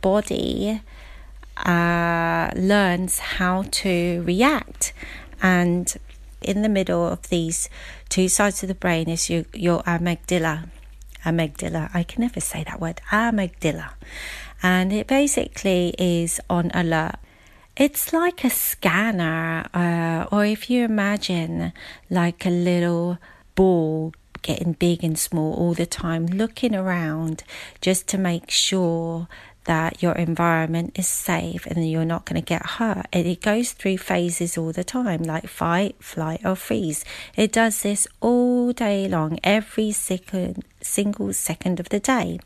Body 0.00 0.80
uh, 1.56 2.50
learns 2.56 3.18
how 3.18 3.64
to 3.70 4.22
react. 4.26 4.92
And 5.42 5.94
in 6.42 6.62
the 6.62 6.68
middle 6.68 7.06
of 7.06 7.28
these 7.28 7.68
two 8.08 8.28
sides 8.28 8.62
of 8.62 8.68
the 8.68 8.74
brain 8.74 9.08
is 9.08 9.28
your, 9.28 9.44
your 9.52 9.82
amygdala. 9.82 10.68
Amygdala. 11.24 11.90
I 11.94 12.02
can 12.02 12.22
never 12.22 12.40
say 12.40 12.64
that 12.64 12.80
word. 12.80 13.00
Amygdala. 13.10 13.90
and 14.62 14.92
it 14.92 15.06
basically 15.06 15.94
is 15.98 16.40
on 16.48 16.70
alert. 16.74 17.16
It's 17.76 18.12
like 18.12 18.44
a 18.44 18.50
scanner, 18.50 19.66
uh, 19.72 20.26
or 20.30 20.44
if 20.44 20.68
you 20.68 20.84
imagine 20.84 21.72
like 22.10 22.44
a 22.44 22.50
little 22.50 23.18
ball 23.54 24.12
getting 24.42 24.72
big 24.72 25.04
and 25.04 25.18
small 25.18 25.54
all 25.54 25.74
the 25.74 25.86
time, 25.86 26.26
looking 26.26 26.74
around 26.74 27.44
just 27.80 28.06
to 28.08 28.18
make 28.18 28.50
sure 28.50 29.28
that 29.64 30.02
your 30.02 30.12
environment 30.12 30.98
is 30.98 31.06
safe 31.06 31.66
and 31.66 31.88
you're 31.88 32.04
not 32.04 32.24
going 32.24 32.40
to 32.40 32.44
get 32.44 32.64
hurt. 32.64 33.06
And 33.12 33.26
it 33.26 33.40
goes 33.40 33.72
through 33.72 33.98
phases 33.98 34.56
all 34.56 34.72
the 34.72 34.84
time, 34.84 35.22
like 35.22 35.48
fight, 35.48 35.96
flight, 36.02 36.40
or 36.44 36.56
freeze. 36.56 37.04
It 37.36 37.52
does 37.52 37.82
this 37.82 38.08
all 38.20 38.72
day 38.72 39.06
long, 39.06 39.38
every 39.44 39.92
second, 39.92 40.64
single 40.80 41.32
second 41.32 41.78
of 41.78 41.90
the 41.90 42.00
day. 42.00 42.40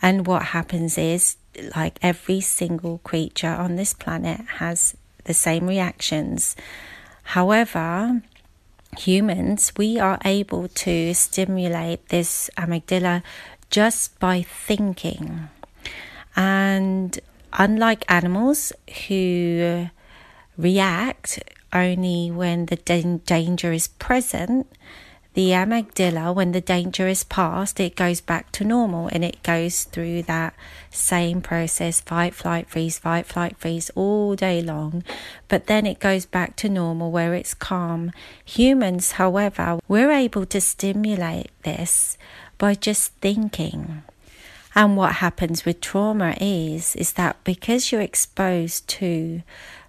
And 0.00 0.26
what 0.26 0.42
happens 0.56 0.96
is, 0.96 1.36
like 1.76 1.98
every 2.00 2.40
single 2.40 2.98
creature 2.98 3.48
on 3.48 3.76
this 3.76 3.92
planet 3.92 4.40
has 4.58 4.96
the 5.24 5.34
same 5.34 5.66
reactions. 5.66 6.56
However, 7.24 8.22
humans, 8.96 9.72
we 9.76 9.98
are 9.98 10.18
able 10.24 10.68
to 10.68 11.12
stimulate 11.12 12.08
this 12.08 12.50
amygdala 12.56 13.22
just 13.68 14.18
by 14.18 14.42
thinking. 14.42 15.48
And 16.40 17.20
unlike 17.52 18.10
animals 18.10 18.72
who 19.06 19.90
react 20.56 21.38
only 21.70 22.30
when 22.30 22.64
the 22.64 22.76
danger 22.76 23.72
is 23.72 23.88
present, 23.88 24.66
the 25.34 25.50
amygdala, 25.50 26.34
when 26.34 26.52
the 26.52 26.62
danger 26.62 27.06
is 27.06 27.24
past, 27.24 27.78
it 27.78 27.94
goes 27.94 28.22
back 28.22 28.50
to 28.52 28.64
normal 28.64 29.08
and 29.08 29.22
it 29.22 29.42
goes 29.42 29.84
through 29.84 30.22
that 30.22 30.54
same 30.88 31.42
process 31.42 32.00
fight, 32.00 32.34
flight, 32.34 32.70
freeze, 32.70 32.98
fight, 32.98 33.26
flight, 33.26 33.58
freeze 33.58 33.90
all 33.94 34.34
day 34.34 34.62
long. 34.62 35.04
But 35.46 35.66
then 35.66 35.84
it 35.84 35.98
goes 36.00 36.24
back 36.24 36.56
to 36.56 36.70
normal 36.70 37.10
where 37.10 37.34
it's 37.34 37.52
calm. 37.52 38.12
Humans, 38.46 39.12
however, 39.12 39.78
we're 39.86 40.10
able 40.10 40.46
to 40.46 40.60
stimulate 40.62 41.50
this 41.64 42.16
by 42.56 42.76
just 42.76 43.12
thinking. 43.20 44.04
And 44.74 44.96
what 44.96 45.16
happens 45.16 45.64
with 45.64 45.80
trauma 45.80 46.36
is 46.40 46.94
is 46.96 47.14
that 47.14 47.42
because 47.44 47.90
you're 47.90 48.00
exposed 48.00 48.86
to 48.88 49.42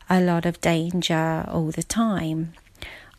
a 0.09 0.19
lot 0.19 0.45
of 0.45 0.59
danger 0.61 1.45
all 1.47 1.71
the 1.71 1.83
time, 1.83 2.53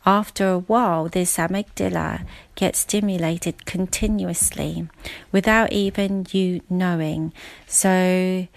after 0.05 0.49
a 0.49 0.59
while 0.59 1.07
this 1.07 1.37
amygdala 1.37 2.25
gets 2.55 2.79
stimulated 2.79 3.65
continuously 3.65 4.87
without 5.31 5.71
even 5.71 6.27
you 6.31 6.61
knowing. 6.69 7.33
So 7.67 8.47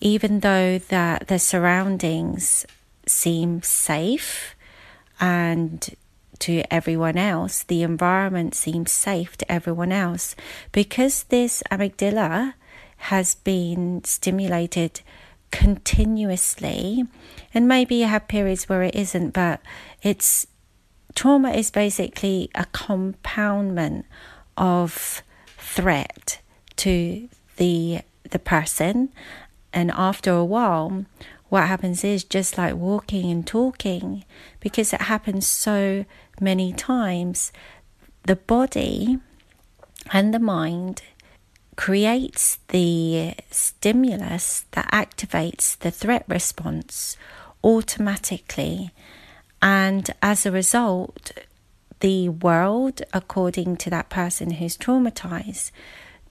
even 0.00 0.40
though 0.40 0.78
that 0.78 1.26
the 1.26 1.38
surroundings 1.38 2.64
seem 3.06 3.62
safe 3.62 4.54
and 5.20 5.94
to 6.40 6.62
everyone 6.72 7.16
else, 7.16 7.62
the 7.62 7.82
environment 7.82 8.54
seems 8.54 8.92
safe 8.92 9.36
to 9.38 9.52
everyone 9.52 9.92
else 9.92 10.34
because 10.72 11.24
this 11.24 11.62
amygdala 11.70 12.54
has 12.96 13.34
been 13.36 14.02
stimulated 14.04 15.00
continuously. 15.50 17.04
And 17.52 17.68
maybe 17.68 17.96
you 17.96 18.06
have 18.06 18.28
periods 18.28 18.68
where 18.68 18.82
it 18.82 18.94
isn't, 18.94 19.30
but 19.30 19.60
it's 20.02 20.46
trauma 21.14 21.50
is 21.52 21.70
basically 21.70 22.50
a 22.54 22.66
compoundment 22.66 24.04
of 24.56 25.22
threat 25.58 26.40
to 26.76 27.28
the 27.56 28.00
the 28.28 28.38
person 28.38 29.10
and 29.72 29.90
after 29.92 30.32
a 30.32 30.44
while 30.44 31.04
what 31.48 31.68
happens 31.68 32.02
is 32.02 32.24
just 32.24 32.58
like 32.58 32.74
walking 32.74 33.30
and 33.30 33.46
talking 33.46 34.24
because 34.60 34.92
it 34.92 35.02
happens 35.02 35.46
so 35.46 36.04
many 36.40 36.72
times, 36.72 37.52
the 38.24 38.36
body 38.36 39.18
and 40.12 40.32
the 40.32 40.38
mind 40.38 41.02
creates 41.76 42.58
the 42.68 43.34
stimulus 43.50 44.64
that 44.72 44.90
activates 44.92 45.78
the 45.78 45.90
threat 45.90 46.24
response 46.28 47.16
automatically. 47.62 48.90
And 49.60 50.10
as 50.22 50.46
a 50.46 50.52
result, 50.52 51.32
the 52.00 52.28
world, 52.28 53.02
according 53.12 53.76
to 53.78 53.90
that 53.90 54.10
person 54.10 54.52
who's 54.52 54.76
traumatized, 54.76 55.70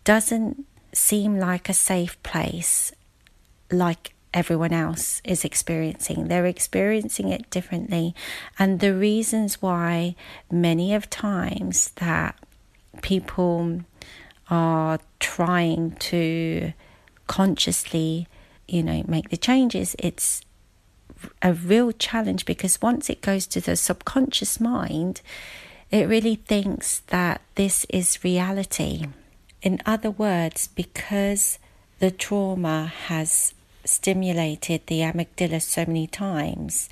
doesn't 0.04 0.66
seem 0.94 1.40
like 1.40 1.68
a 1.68 1.74
safe 1.74 2.22
place 2.24 2.92
like 3.72 4.14
everyone 4.34 4.74
else 4.74 5.22
is 5.24 5.46
experiencing. 5.46 6.28
They're 6.28 6.46
experiencing 6.46 7.30
it 7.30 7.50
differently. 7.50 8.16
And 8.58 8.80
the 8.80 8.94
reasons 8.94 9.62
why 9.62 10.16
many 10.52 10.94
of 10.94 11.10
times 11.10 11.92
that 11.96 12.36
people 13.02 13.82
are 14.50 15.00
trying 15.20 15.92
to 15.92 16.74
consciously, 17.28 18.28
you 18.68 18.84
know, 18.84 19.04
make 19.08 19.30
the 19.30 19.38
changes, 19.38 19.96
it's 20.00 20.42
a 21.42 21.54
real 21.54 21.92
challenge 21.92 22.46
because 22.46 22.82
once 22.82 23.10
it 23.10 23.22
goes 23.22 23.48
to 23.48 23.62
the 23.62 23.76
subconscious 23.76 24.60
mind, 24.60 25.22
it 25.92 26.08
really 26.08 26.36
thinks 26.36 27.00
that 27.08 27.42
this 27.56 27.86
is 27.90 28.24
reality. 28.24 29.06
In 29.62 29.80
other 29.86 30.12
words, 30.12 30.68
because 30.68 31.60
the 32.00 32.12
trauma 32.12 32.88
has 33.08 33.54
stimulated 33.86 34.88
the 34.88 35.00
amygdala 35.00 35.62
so 35.62 35.86
many 35.86 36.08
times, 36.08 36.90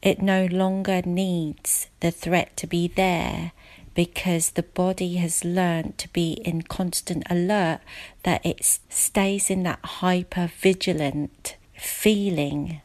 it 0.00 0.22
no 0.22 0.46
longer 0.46 1.02
needs 1.04 1.88
the 2.00 2.10
threat 2.10 2.56
to 2.56 2.66
be 2.66 2.88
there 2.88 3.52
because 3.94 4.50
the 4.50 4.62
body 4.62 5.16
has 5.16 5.44
learned 5.44 5.98
to 5.98 6.08
be 6.10 6.34
in 6.44 6.62
constant 6.62 7.24
alert 7.28 7.80
that 8.22 8.44
it 8.46 8.80
stays 8.88 9.50
in 9.50 9.64
that 9.64 9.80
hyper 9.82 10.48
vigilant 10.60 11.56
feeling. 11.76 12.80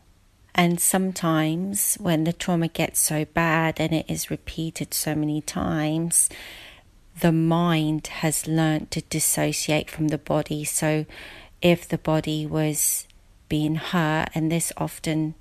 And 0.55 0.79
sometimes, 0.79 1.95
when 1.99 2.23
the 2.23 2.33
trauma 2.33 2.67
gets 2.67 2.99
so 2.99 3.25
bad 3.25 3.79
and 3.79 3.93
it 3.93 4.05
is 4.07 4.31
repeated 4.31 4.93
so 4.93 5.13
many 5.13 5.41
times, 5.41 6.29
the 7.21 7.31
mind 7.31 8.07
has 8.07 8.47
learned 8.47 8.89
to 8.91 9.01
dissociate 9.01 9.91
from 9.91 10.07
the 10.07 10.17
body. 10.17 10.63
So, 10.63 11.05
if 11.61 11.87
the 11.87 11.97
body 11.97 12.45
was 12.45 13.07
being 13.53 13.75
hurt, 13.75 14.29
and 14.33 14.51
this 14.51 14.73
often 14.77 15.35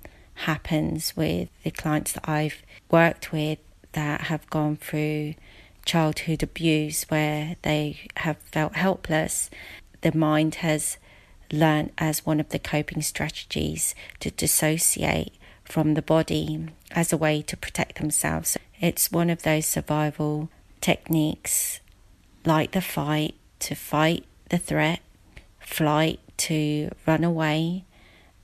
happens 0.45 1.17
with 1.17 1.49
the 1.63 1.71
clients 1.71 2.11
that 2.11 2.29
I've 2.29 2.61
worked 2.91 3.31
with 3.31 3.57
that 3.93 4.21
have 4.25 4.47
gone 4.51 4.75
through 4.75 5.33
childhood 5.83 6.43
abuse 6.43 7.05
where 7.09 7.55
they 7.63 8.01
have 8.17 8.37
felt 8.51 8.75
helpless. 8.75 9.49
The 10.01 10.15
mind 10.15 10.55
has 10.61 10.97
learned 11.51 11.89
as 11.97 12.23
one 12.23 12.39
of 12.39 12.49
the 12.49 12.59
coping 12.59 13.01
strategies 13.01 13.95
to 14.19 14.29
dissociate 14.29 15.33
from 15.63 15.95
the 15.95 16.03
body 16.03 16.67
as 16.91 17.11
a 17.11 17.17
way 17.17 17.41
to 17.41 17.57
protect 17.57 17.97
themselves. 17.97 18.59
It's 18.79 19.11
one 19.11 19.31
of 19.31 19.41
those 19.41 19.65
survival 19.65 20.49
techniques 20.81 21.79
like 22.45 22.73
the 22.73 22.81
fight 22.81 23.33
to 23.61 23.73
fight 23.73 24.25
the 24.49 24.59
threat, 24.59 24.99
flight 25.59 26.19
to 26.37 26.91
run 27.07 27.23
away, 27.23 27.85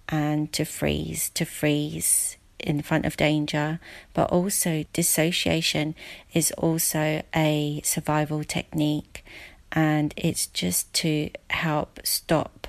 and 0.10 0.52
to 0.54 0.66
freeze, 0.66 1.30
to 1.32 1.46
freeze 1.46 2.38
in 2.60 2.82
front 2.82 3.06
of 3.06 3.16
danger, 3.16 3.80
but 4.14 4.30
also 4.32 4.84
dissociation 4.92 5.96
is 6.34 6.52
also 6.58 7.22
a 7.36 7.80
survival 7.84 8.44
technique 8.44 9.24
and 9.72 10.14
it's 10.18 10.48
just 10.48 10.92
to 10.94 11.30
help 11.52 12.00
stop 12.04 12.68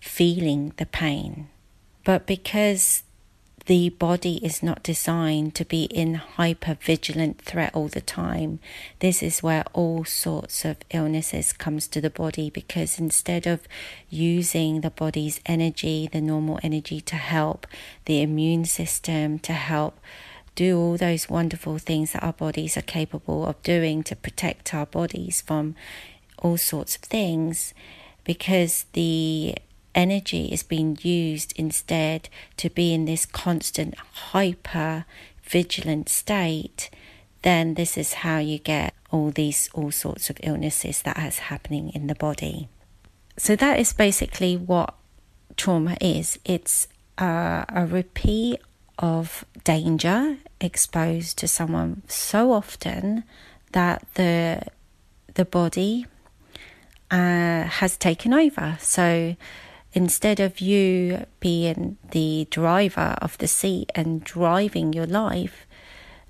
feeling 0.00 0.72
the 0.76 0.86
pain. 0.86 1.48
But 2.04 2.26
because 2.26 3.02
the 3.66 3.88
body 3.90 4.36
is 4.44 4.62
not 4.62 4.82
designed 4.84 5.54
to 5.56 5.64
be 5.64 5.84
in 5.84 6.14
hyper 6.14 6.76
vigilant 6.80 7.42
threat 7.42 7.74
all 7.74 7.88
the 7.88 8.00
time. 8.00 8.60
This 9.00 9.22
is 9.24 9.42
where 9.42 9.64
all 9.72 10.04
sorts 10.04 10.64
of 10.64 10.76
illnesses 10.90 11.52
comes 11.52 11.88
to 11.88 12.00
the 12.00 12.10
body 12.10 12.48
because 12.48 12.98
instead 13.00 13.46
of 13.46 13.66
using 14.08 14.80
the 14.80 14.90
body's 14.90 15.40
energy 15.46 16.08
the 16.12 16.20
normal 16.20 16.60
energy 16.62 17.00
to 17.00 17.16
help 17.16 17.66
the 18.04 18.22
immune 18.22 18.64
system 18.64 19.38
to 19.40 19.52
help 19.52 19.98
do 20.54 20.78
all 20.78 20.96
those 20.96 21.28
wonderful 21.28 21.78
things 21.78 22.12
that 22.12 22.22
our 22.22 22.32
bodies 22.32 22.76
are 22.76 22.82
capable 22.82 23.44
of 23.44 23.60
doing 23.62 24.02
to 24.04 24.14
protect 24.14 24.72
our 24.72 24.86
bodies 24.86 25.40
from 25.40 25.74
all 26.38 26.56
sorts 26.56 26.96
of 26.96 27.02
things 27.02 27.74
because 28.24 28.86
the 28.92 29.54
energy 29.96 30.46
is 30.46 30.62
being 30.62 30.98
used 31.00 31.52
instead 31.56 32.28
to 32.58 32.70
be 32.70 32.94
in 32.94 33.06
this 33.06 33.26
constant 33.26 33.96
hyper 34.30 35.04
vigilant 35.42 36.08
state, 36.08 36.90
then 37.42 37.74
this 37.74 37.96
is 37.96 38.14
how 38.14 38.38
you 38.38 38.58
get 38.58 38.94
all 39.10 39.30
these 39.30 39.70
all 39.72 39.90
sorts 39.90 40.30
of 40.30 40.36
illnesses 40.42 41.02
that 41.02 41.18
is 41.18 41.38
happening 41.50 41.90
in 41.90 42.06
the 42.06 42.14
body. 42.14 42.68
so 43.38 43.54
that 43.56 43.78
is 43.78 43.92
basically 43.92 44.56
what 44.56 44.94
trauma 45.56 45.96
is 46.00 46.38
it's 46.44 46.88
a 47.18 47.86
repeat 47.90 48.60
of 48.98 49.44
danger 49.64 50.36
exposed 50.60 51.38
to 51.38 51.46
someone 51.46 52.02
so 52.08 52.52
often 52.52 53.24
that 53.72 54.02
the 54.14 54.60
the 55.34 55.44
body 55.44 56.06
uh, 57.10 57.64
has 57.64 57.96
taken 57.96 58.32
over. 58.32 58.76
So 58.80 59.36
instead 59.96 60.38
of 60.38 60.60
you 60.60 61.24
being 61.40 61.96
the 62.10 62.46
driver 62.50 63.16
of 63.22 63.38
the 63.38 63.48
seat 63.48 63.90
and 63.94 64.22
driving 64.22 64.92
your 64.92 65.06
life, 65.06 65.66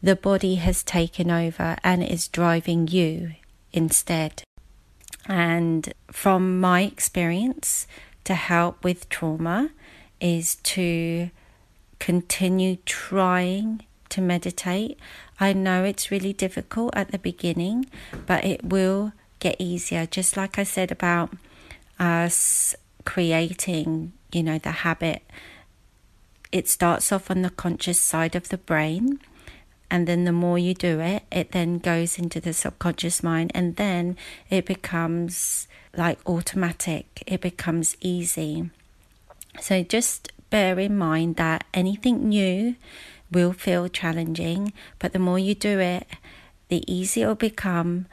the 0.00 0.14
body 0.14 0.54
has 0.54 0.84
taken 0.84 1.32
over 1.32 1.76
and 1.82 2.00
is 2.04 2.28
driving 2.28 2.86
you 2.86 3.32
instead. 3.72 4.44
And 5.26 5.92
from 6.12 6.60
my 6.60 6.82
experience, 6.82 7.88
to 8.22 8.34
help 8.34 8.84
with 8.84 9.08
trauma 9.08 9.70
is 10.20 10.54
to 10.56 11.30
continue 11.98 12.76
trying 12.84 13.84
to 14.10 14.20
meditate. 14.20 14.96
I 15.40 15.52
know 15.52 15.82
it's 15.82 16.12
really 16.12 16.32
difficult 16.32 16.94
at 16.94 17.10
the 17.10 17.18
beginning, 17.18 17.86
but 18.26 18.44
it 18.44 18.64
will 18.64 19.12
get 19.40 19.56
easier. 19.58 20.06
Just 20.06 20.36
like 20.36 20.56
I 20.56 20.62
said 20.62 20.92
about 20.92 21.32
us 21.98 22.76
creating, 23.06 24.12
you 24.32 24.42
know, 24.42 24.58
the 24.58 24.84
habit, 24.84 25.22
it 26.52 26.68
starts 26.68 27.10
off 27.10 27.30
on 27.30 27.40
the 27.40 27.50
conscious 27.50 27.98
side 27.98 28.36
of 28.36 28.50
the 28.50 28.58
brain. 28.58 29.20
And 29.90 30.06
then 30.06 30.24
the 30.24 30.32
more 30.32 30.58
you 30.58 30.74
do 30.74 31.00
it, 31.00 31.22
it 31.30 31.52
then 31.52 31.78
goes 31.78 32.18
into 32.18 32.40
the 32.40 32.52
subconscious 32.52 33.22
mind, 33.22 33.52
and 33.54 33.76
then 33.76 34.16
it 34.50 34.66
becomes 34.66 35.68
like 35.96 36.18
automatic, 36.26 37.22
it 37.26 37.40
becomes 37.40 37.96
easy. 38.00 38.70
So 39.60 39.82
just 39.84 40.32
bear 40.50 40.78
in 40.78 40.98
mind 40.98 41.36
that 41.36 41.64
anything 41.72 42.28
new 42.28 42.74
will 43.30 43.52
feel 43.52 43.88
challenging, 43.88 44.72
but 44.98 45.12
the 45.12 45.20
more 45.20 45.38
you 45.38 45.54
do 45.54 45.78
it, 45.78 46.06
the 46.68 46.82
easier 46.92 47.26
it 47.26 47.28
will 47.28 47.34
become. 47.36 48.06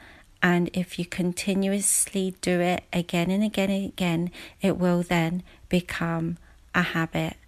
And 0.44 0.68
if 0.74 0.98
you 0.98 1.06
continuously 1.06 2.34
do 2.42 2.60
it 2.60 2.84
again 2.92 3.30
and 3.30 3.42
again 3.42 3.70
and 3.70 3.86
again, 3.86 4.30
it 4.60 4.76
will 4.76 5.02
then 5.02 5.42
become 5.70 6.36
a 6.74 6.82
habit, 6.82 7.38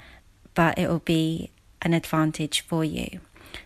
but 0.55 0.79
it 0.79 0.89
will 0.89 1.01
be 1.01 1.51
an 1.83 1.93
advantage 1.93 2.63
for 2.63 2.87
you. 2.87 3.21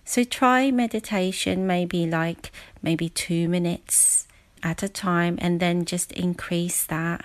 So 0.05 0.25
try 0.25 0.73
meditation, 0.73 1.65
maybe 1.65 2.09
like 2.09 2.51
maybe 2.83 3.09
two 3.09 3.49
minutes 3.49 4.27
at 4.65 4.83
a 4.83 4.89
time, 4.89 5.39
and 5.41 5.61
then 5.61 5.85
just 5.85 6.11
increase 6.11 6.85
that 6.87 7.25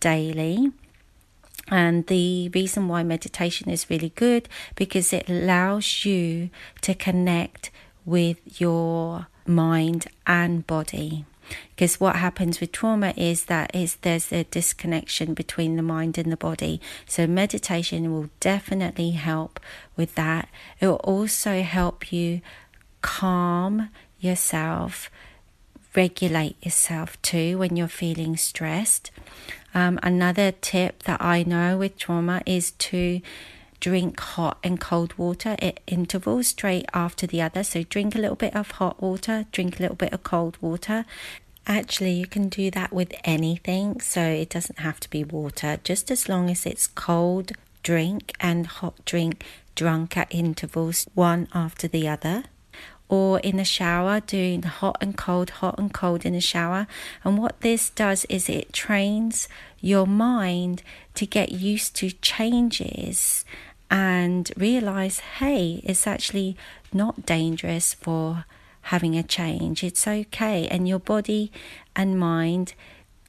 daily. 0.00 0.70
And 1.68 2.06
the 2.08 2.50
reason 2.50 2.88
why 2.88 3.02
meditation 3.04 3.70
is 3.70 3.88
really 3.88 4.10
good 4.10 4.50
because 4.74 5.14
it 5.14 5.30
allows 5.30 6.04
you 6.04 6.50
to 6.82 6.94
connect 6.94 7.70
with 8.04 8.60
your 8.60 9.28
mind 9.46 10.08
and 10.26 10.66
body. 10.66 11.24
Because 11.70 12.00
what 12.00 12.16
happens 12.16 12.60
with 12.60 12.72
trauma 12.72 13.14
is 13.16 13.44
that 13.46 13.74
is 13.74 13.96
there's 13.96 14.32
a 14.32 14.44
disconnection 14.44 15.34
between 15.34 15.76
the 15.76 15.82
mind 15.82 16.18
and 16.18 16.30
the 16.30 16.36
body. 16.36 16.80
So 17.06 17.26
meditation 17.26 18.12
will 18.12 18.30
definitely 18.40 19.12
help 19.12 19.60
with 19.96 20.14
that. 20.16 20.48
It 20.80 20.86
will 20.86 20.96
also 20.96 21.62
help 21.62 22.12
you 22.12 22.40
calm 23.00 23.90
yourself, 24.18 25.10
regulate 25.94 26.56
yourself 26.64 27.20
too 27.22 27.58
when 27.58 27.76
you're 27.76 27.88
feeling 27.88 28.36
stressed. 28.36 29.10
Um, 29.74 29.98
another 30.02 30.52
tip 30.52 31.04
that 31.04 31.22
I 31.22 31.44
know 31.44 31.78
with 31.78 31.98
trauma 31.98 32.42
is 32.46 32.72
to 32.72 33.20
drink 33.80 34.18
hot 34.18 34.58
and 34.64 34.80
cold 34.80 35.16
water 35.16 35.56
at 35.60 35.80
intervals 35.86 36.48
straight 36.48 36.86
after 36.92 37.26
the 37.26 37.40
other. 37.40 37.62
So 37.62 37.84
drink 37.84 38.14
a 38.14 38.18
little 38.18 38.36
bit 38.36 38.54
of 38.56 38.72
hot 38.72 39.00
water, 39.00 39.46
drink 39.52 39.78
a 39.78 39.82
little 39.82 39.96
bit 39.96 40.12
of 40.12 40.22
cold 40.22 40.56
water. 40.60 41.04
Actually, 41.68 42.12
you 42.12 42.26
can 42.26 42.48
do 42.48 42.70
that 42.70 42.92
with 42.92 43.12
anything, 43.24 44.00
so 44.00 44.22
it 44.22 44.48
doesn't 44.48 44.78
have 44.78 44.98
to 44.98 45.10
be 45.10 45.22
water, 45.22 45.78
just 45.84 46.10
as 46.10 46.28
long 46.28 46.48
as 46.50 46.64
it's 46.64 46.86
cold 46.86 47.52
drink 47.82 48.32
and 48.40 48.66
hot 48.66 49.04
drink 49.04 49.44
drunk 49.74 50.16
at 50.16 50.34
intervals, 50.34 51.06
one 51.14 51.46
after 51.54 51.86
the 51.86 52.08
other 52.08 52.44
or 53.08 53.38
in 53.40 53.56
the 53.56 53.64
shower, 53.64 54.20
doing 54.20 54.62
hot 54.62 54.96
and 55.00 55.16
cold, 55.16 55.50
hot 55.50 55.78
and 55.78 55.92
cold 55.92 56.26
in 56.26 56.34
the 56.34 56.40
shower. 56.40 56.86
And 57.24 57.38
what 57.38 57.60
this 57.60 57.90
does 57.90 58.24
is 58.26 58.48
it 58.48 58.72
trains 58.72 59.48
your 59.80 60.06
mind 60.06 60.82
to 61.14 61.26
get 61.26 61.50
used 61.50 61.96
to 61.96 62.10
changes 62.10 63.44
and 63.90 64.50
realize, 64.56 65.20
hey, 65.20 65.80
it's 65.84 66.06
actually 66.06 66.56
not 66.92 67.24
dangerous 67.24 67.94
for 67.94 68.44
having 68.88 69.16
a 69.16 69.22
change. 69.22 69.84
It's 69.84 70.06
okay. 70.06 70.66
And 70.68 70.88
your 70.88 70.98
body 70.98 71.52
and 71.94 72.18
mind 72.18 72.74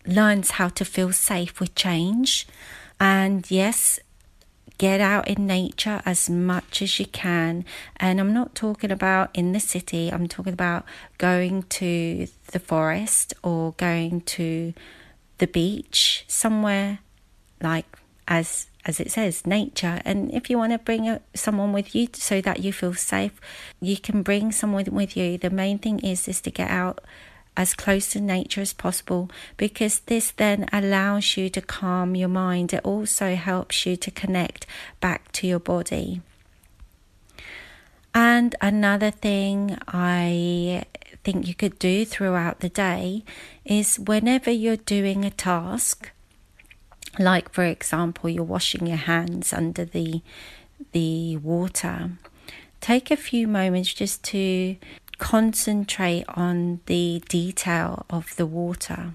learns 0.06 0.52
how 0.52 0.70
to 0.70 0.86
feel 0.86 1.12
safe 1.12 1.60
with 1.60 1.76
change. 1.76 2.48
And 3.00 3.50
yes, 3.52 4.00
get 4.78 5.02
out 5.02 5.28
in 5.28 5.46
nature 5.46 6.02
as 6.06 6.30
much 6.30 6.82
as 6.82 7.00
you 7.00 7.06
can. 7.06 7.66
And 7.98 8.20
I'm 8.20 8.34
not 8.34 8.56
talking 8.56 8.92
about 8.92 9.30
in 9.34 9.52
the 9.52 9.60
city, 9.60 10.10
I'm 10.10 10.28
talking 10.28 10.54
about 10.54 10.86
going 11.18 11.64
to 11.64 12.28
the 12.52 12.60
forest 12.60 13.34
or 13.44 13.74
going 13.74 14.22
to 14.22 14.74
the 15.40 15.48
beach, 15.48 16.24
somewhere 16.28 17.00
like 17.62 17.86
as 18.28 18.69
as 18.86 19.00
it 19.00 19.12
says, 19.12 19.46
nature. 19.46 20.02
And 20.06 20.32
if 20.34 20.50
you 20.50 20.58
want 20.58 20.72
to 20.72 20.80
bring 20.80 21.20
someone 21.36 21.74
with 21.74 21.94
you 21.94 22.08
so 22.14 22.42
that 22.42 22.64
you 22.64 22.72
feel 22.72 22.94
safe, 22.94 23.40
you 23.82 23.98
can 23.98 24.24
bring 24.24 24.52
someone 24.52 24.86
with 24.92 25.18
you. 25.18 25.38
The 25.38 25.50
main 25.50 25.80
thing 25.80 26.00
is 26.00 26.28
is 26.28 26.42
to 26.42 26.52
get 26.52 26.70
out 26.70 27.02
as 27.58 27.74
close 27.74 28.12
to 28.12 28.22
nature 28.22 28.62
as 28.62 28.72
possible 28.72 29.30
because 29.58 30.00
this 30.02 30.32
then 30.32 30.66
allows 30.72 31.36
you 31.36 31.50
to 31.50 31.62
calm 31.62 32.16
your 32.16 32.30
mind. 32.30 32.74
It 32.74 32.86
also 32.86 33.36
helps 33.36 33.86
you 33.86 33.98
to 33.98 34.12
connect 34.12 34.66
back 35.02 35.32
to 35.34 35.48
your 35.48 35.60
body. 35.60 36.22
And 38.14 38.56
another 38.62 39.12
thing 39.12 39.78
I 39.88 40.86
think 41.24 41.48
you 41.48 41.54
could 41.54 41.78
do 41.80 42.06
throughout 42.06 42.62
the 42.62 42.70
day 42.70 43.24
is 43.66 44.00
whenever 44.00 44.52
you're 44.52 44.78
doing 44.78 45.26
a 45.26 45.30
task, 45.30 46.12
like 47.18 47.52
for 47.52 47.64
example, 47.64 48.30
you're 48.30 48.44
washing 48.44 48.88
your 48.88 48.98
hands 48.98 49.54
under 49.54 49.86
the 49.86 50.22
the 50.92 51.38
water, 51.38 52.12
take 52.82 53.12
a 53.12 53.18
few 53.18 53.48
moments 53.48 53.94
just 53.94 54.24
to 54.24 54.78
concentrate 55.18 56.24
on 56.30 56.80
the 56.86 57.22
detail 57.28 58.06
of 58.10 58.36
the 58.38 58.46
water. 58.46 59.14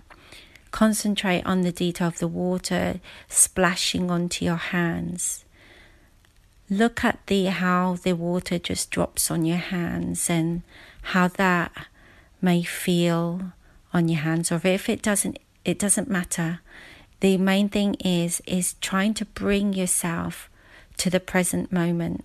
Concentrate 0.70 1.42
on 1.46 1.62
the 1.62 1.72
detail 1.72 2.08
of 2.08 2.18
the 2.18 2.28
water 2.28 3.00
splashing 3.28 4.10
onto 4.10 4.44
your 4.44 4.56
hands. 4.56 5.44
Look 6.68 7.04
at 7.04 7.20
the 7.26 7.46
how 7.46 7.96
the 8.02 8.14
water 8.14 8.58
just 8.58 8.90
drops 8.90 9.30
on 9.30 9.44
your 9.44 9.58
hands 9.58 10.28
and 10.28 10.62
how 11.02 11.28
that 11.28 11.86
may 12.40 12.62
feel 12.62 13.52
on 13.92 14.08
your 14.08 14.20
hands 14.20 14.50
or 14.50 14.60
if 14.64 14.88
it 14.88 15.02
doesn't 15.02 15.38
it 15.64 15.78
doesn't 15.78 16.10
matter. 16.10 16.60
The 17.20 17.36
main 17.38 17.68
thing 17.68 17.94
is 17.94 18.42
is 18.46 18.74
trying 18.80 19.14
to 19.14 19.24
bring 19.24 19.72
yourself 19.72 20.50
to 20.98 21.10
the 21.10 21.20
present 21.20 21.72
moment 21.72 22.24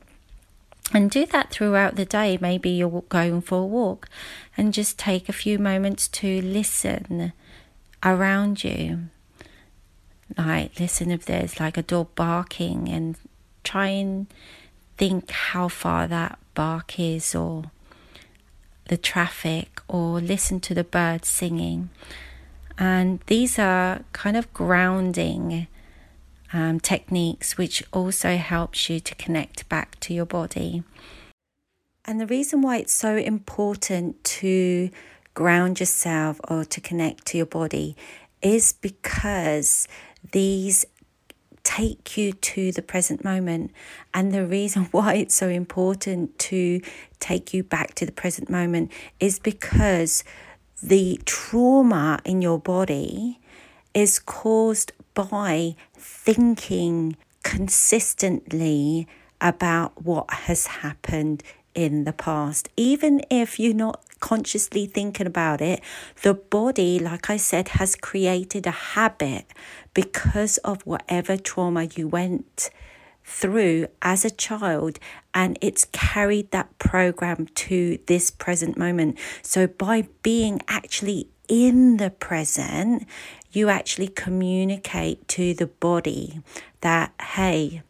and 0.93 1.10
do 1.12 1.25
that 1.28 1.52
throughout 1.52 1.95
the 1.95 2.06
day. 2.06 2.38
Maybe 2.41 2.69
you're 2.71 3.04
going 3.10 3.41
for 3.41 3.60
a 3.60 3.65
walk 3.65 4.10
and 4.58 4.73
just 4.73 4.97
take 4.97 5.30
a 5.30 5.34
few 5.34 5.60
moments 5.60 6.08
to 6.10 6.41
listen 6.41 7.34
around 8.04 8.63
you. 8.63 9.10
Like, 10.38 10.80
listen 10.80 11.12
if 11.12 11.25
there's 11.25 11.60
like 11.60 11.78
a 11.78 11.84
dog 11.84 12.13
barking 12.15 12.88
and 12.89 13.15
try 13.63 13.88
and 13.88 14.28
think 14.97 15.32
how 15.32 15.67
far 15.67 16.08
that 16.08 16.38
bark 16.54 16.99
is 16.99 17.34
or 17.34 17.71
the 18.89 18.97
traffic 18.97 19.82
or 19.88 20.19
listen 20.19 20.60
to 20.60 20.73
the 20.73 20.84
birds 20.84 21.28
singing. 21.28 21.89
And 22.79 23.19
these 23.27 23.59
are 23.59 24.05
kind 24.13 24.37
of 24.37 24.51
grounding 24.53 25.67
um, 26.53 26.79
techniques, 26.79 27.57
which 27.57 27.83
also 27.91 28.37
helps 28.37 28.89
you 28.89 29.01
to 29.01 29.13
connect 29.15 29.67
back 29.67 29.99
to 29.99 30.13
your 30.13 30.25
body. 30.25 30.83
And 32.05 32.21
the 32.21 32.25
reason 32.25 32.61
why 32.61 32.77
it's 32.77 32.93
so 32.93 33.17
important 33.17 34.23
to 34.23 34.89
ground 35.33 35.81
yourself 35.81 36.39
or 36.47 36.63
to 36.65 36.81
connect 36.81 37.25
to 37.27 37.37
your 37.37 37.45
body 37.45 37.97
is 38.41 38.73
because 38.73 39.87
these 40.31 40.85
take 41.63 42.17
you 42.17 42.31
to 42.31 42.71
the 42.71 42.81
present 42.81 43.23
moment. 43.23 43.71
And 44.13 44.33
the 44.33 44.45
reason 44.45 44.85
why 44.91 45.15
it's 45.15 45.35
so 45.35 45.49
important 45.49 46.39
to 46.39 46.81
take 47.19 47.53
you 47.53 47.63
back 47.63 47.93
to 47.95 48.05
the 48.05 48.11
present 48.11 48.49
moment 48.49 48.91
is 49.19 49.37
because 49.37 50.23
the 50.81 51.19
trauma 51.25 52.19
in 52.23 52.41
your 52.41 52.59
body 52.59 53.39
is 53.93 54.19
caused 54.19 54.91
by 55.13 55.75
thinking 55.93 57.15
consistently 57.43 59.07
about 59.41 60.03
what 60.03 60.31
has 60.31 60.67
happened 60.67 61.43
in 61.75 62.03
the 62.03 62.13
past. 62.13 62.69
Even 62.77 63.21
if 63.29 63.59
you're 63.59 63.73
not 63.73 64.01
consciously 64.19 64.85
thinking 64.85 65.27
about 65.27 65.61
it, 65.61 65.81
the 66.23 66.33
body, 66.33 66.99
like 66.99 67.29
I 67.29 67.37
said, 67.37 67.69
has 67.69 67.95
created 67.95 68.67
a 68.67 68.71
habit 68.71 69.45
because 69.93 70.57
of 70.59 70.85
whatever 70.85 71.37
trauma 71.37 71.85
you 71.85 72.07
went 72.07 72.69
through 73.29 73.87
as 74.01 74.25
a 74.25 74.29
child 74.29 74.97
and 75.33 75.57
it's 75.61 75.85
carried 75.91 76.49
that 76.51 76.77
program 76.79 77.45
to 77.53 77.99
this 78.07 78.31
present 78.31 78.77
moment. 78.77 79.17
So 79.43 79.67
by 79.67 80.07
being 80.23 80.61
actually 80.67 81.29
in 81.47 81.97
the 81.97 82.09
present, 82.09 83.07
you 83.51 83.69
actually 83.69 84.07
communicate 84.07 85.27
to 85.27 85.53
the 85.53 85.67
body 85.67 86.41
that, 86.81 87.13
hey, 87.21 87.83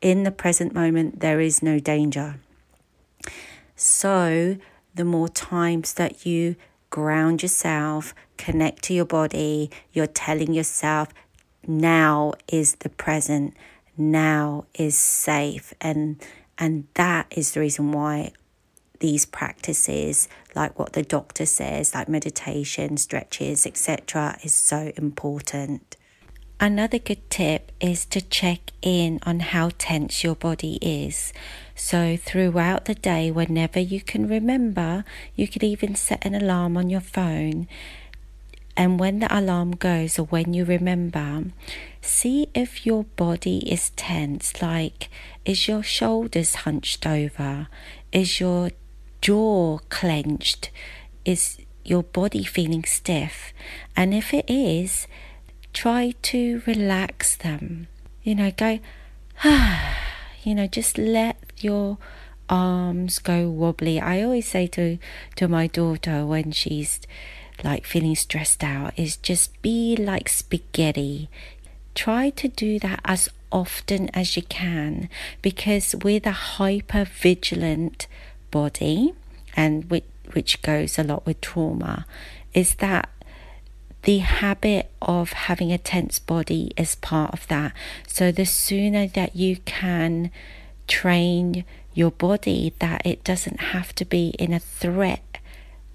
in 0.00 0.24
the 0.24 0.30
present 0.30 0.74
moment, 0.74 1.20
there 1.20 1.40
is 1.40 1.62
no 1.62 1.78
danger. 1.78 2.36
So, 3.74 4.56
the 4.94 5.04
more 5.04 5.28
times 5.28 5.94
that 5.94 6.24
you 6.24 6.56
ground 6.90 7.42
yourself, 7.42 8.14
connect 8.38 8.82
to 8.84 8.94
your 8.94 9.04
body, 9.04 9.70
you're 9.92 10.06
telling 10.06 10.54
yourself, 10.54 11.08
now 11.66 12.32
is 12.48 12.76
the 12.76 12.88
present, 12.88 13.54
now 13.96 14.66
is 14.74 14.96
safe. 14.96 15.74
And, 15.80 16.22
and 16.58 16.86
that 16.94 17.26
is 17.30 17.52
the 17.52 17.60
reason 17.60 17.92
why 17.92 18.32
these 19.00 19.26
practices, 19.26 20.28
like 20.54 20.78
what 20.78 20.92
the 20.94 21.02
doctor 21.02 21.46
says, 21.46 21.94
like 21.94 22.08
meditation, 22.08 22.96
stretches, 22.96 23.66
etc., 23.66 24.38
is 24.42 24.54
so 24.54 24.92
important. 24.96 25.96
Another 26.58 26.98
good 26.98 27.28
tip 27.28 27.70
is 27.80 28.06
to 28.06 28.22
check 28.22 28.72
in 28.80 29.18
on 29.24 29.40
how 29.40 29.72
tense 29.76 30.24
your 30.24 30.34
body 30.34 30.78
is. 30.80 31.34
So, 31.74 32.16
throughout 32.16 32.86
the 32.86 32.94
day, 32.94 33.30
whenever 33.30 33.78
you 33.78 34.00
can 34.00 34.26
remember, 34.26 35.04
you 35.34 35.48
could 35.48 35.62
even 35.62 35.94
set 35.94 36.24
an 36.24 36.34
alarm 36.34 36.78
on 36.78 36.88
your 36.88 37.02
phone. 37.02 37.68
And 38.74 38.98
when 38.98 39.18
the 39.18 39.38
alarm 39.38 39.72
goes, 39.72 40.18
or 40.18 40.24
when 40.24 40.54
you 40.54 40.64
remember, 40.64 41.44
see 42.06 42.48
if 42.54 42.86
your 42.86 43.04
body 43.16 43.58
is 43.70 43.90
tense. 43.90 44.62
Like, 44.62 45.08
is 45.44 45.68
your 45.68 45.82
shoulders 45.82 46.56
hunched 46.66 47.06
over? 47.06 47.68
Is 48.12 48.40
your 48.40 48.70
jaw 49.20 49.78
clenched? 49.88 50.70
Is 51.24 51.58
your 51.84 52.02
body 52.02 52.44
feeling 52.44 52.84
stiff? 52.84 53.52
And 53.96 54.14
if 54.14 54.32
it 54.32 54.48
is, 54.48 55.06
try 55.72 56.14
to 56.22 56.62
relax 56.66 57.36
them. 57.36 57.88
You 58.22 58.34
know, 58.34 58.50
go, 58.50 58.80
ah, 59.44 59.96
you 60.42 60.54
know, 60.54 60.66
just 60.66 60.98
let 60.98 61.36
your 61.58 61.98
arms 62.48 63.18
go 63.18 63.48
wobbly. 63.48 64.00
I 64.00 64.22
always 64.22 64.48
say 64.48 64.66
to 64.68 64.98
to 65.36 65.48
my 65.48 65.66
daughter 65.66 66.24
when 66.24 66.52
she's 66.52 67.00
like 67.64 67.84
feeling 67.86 68.14
stressed 68.14 68.62
out 68.62 68.92
is 68.98 69.16
just 69.16 69.60
be 69.62 69.96
like 69.96 70.28
spaghetti. 70.28 71.28
Try 71.96 72.30
to 72.30 72.46
do 72.46 72.78
that 72.78 73.00
as 73.04 73.28
often 73.50 74.10
as 74.14 74.36
you 74.36 74.42
can 74.42 75.08
because 75.42 75.96
with 76.04 76.26
a 76.26 76.32
hyper 76.32 77.04
vigilant 77.04 78.06
body 78.52 79.14
and 79.56 79.90
which 79.90 80.04
which 80.32 80.60
goes 80.62 80.98
a 80.98 81.04
lot 81.04 81.24
with 81.24 81.40
trauma 81.40 82.04
is 82.52 82.76
that 82.76 83.08
the 84.02 84.18
habit 84.18 84.90
of 85.00 85.32
having 85.32 85.72
a 85.72 85.78
tense 85.78 86.18
body 86.18 86.72
is 86.76 86.94
part 86.96 87.32
of 87.32 87.46
that. 87.48 87.72
So 88.06 88.30
the 88.30 88.44
sooner 88.44 89.06
that 89.06 89.34
you 89.34 89.56
can 89.64 90.30
train 90.86 91.64
your 91.94 92.10
body 92.10 92.74
that 92.78 93.04
it 93.04 93.24
doesn't 93.24 93.60
have 93.72 93.94
to 93.94 94.04
be 94.04 94.28
in 94.38 94.52
a 94.52 94.60
threat 94.60 95.38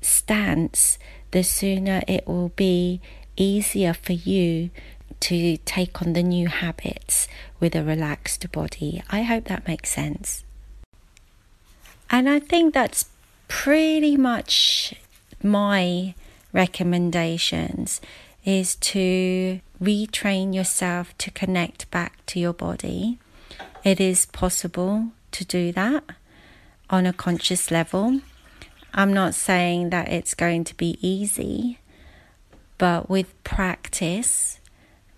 stance, 0.02 0.98
the 1.32 1.44
sooner 1.44 2.02
it 2.08 2.28
will 2.28 2.50
be 2.50 3.00
easier 3.38 3.94
for 3.94 4.14
you 4.14 4.72
to 5.22 5.58
take 5.58 6.02
on 6.02 6.14
the 6.14 6.24
new 6.24 6.48
habits 6.48 7.28
with 7.60 7.76
a 7.76 7.84
relaxed 7.84 8.52
body. 8.52 9.04
I 9.10 9.22
hope 9.22 9.46
that 9.46 9.68
makes 9.68 9.90
sense. 9.90 10.44
And 12.10 12.30
I 12.30 12.40
think 12.40 12.74
that's 12.74 13.06
pretty 13.48 14.18
much 14.18 14.94
my 15.42 16.14
recommendations 16.54 18.02
is 18.44 18.76
to 18.76 19.62
retrain 19.82 20.54
yourself 20.54 21.18
to 21.20 21.32
connect 21.32 21.90
back 21.92 22.26
to 22.26 22.40
your 22.40 22.54
body 22.54 23.18
it 23.84 24.00
is 24.00 24.28
possible 24.28 25.08
to 25.32 25.44
do 25.44 25.72
that 25.72 26.04
on 26.90 27.08
a 27.08 27.14
conscious 27.14 27.72
level. 27.72 28.22
I'm 28.94 29.12
not 29.12 29.34
saying 29.34 29.90
that 29.90 30.10
it's 30.10 30.36
going 30.36 30.66
to 30.66 30.76
be 30.76 31.00
easy, 31.02 31.80
but 32.78 33.10
with 33.10 33.44
practice, 33.44 34.60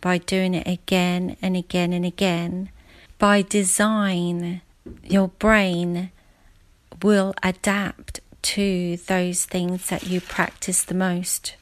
by 0.03 0.17
doing 0.17 0.53
it 0.53 0.67
again 0.67 1.37
and 1.41 1.55
again 1.55 1.93
and 1.93 2.03
again, 2.05 2.69
by 3.17 3.41
design, 3.41 4.61
your 5.01 5.29
brain 5.29 6.11
will 7.01 7.33
adapt 7.41 8.19
to 8.41 8.97
those 9.07 9.45
things 9.45 9.87
that 9.87 10.05
you 10.05 10.19
practice 10.19 10.83
the 10.83 10.93
most 10.93 11.55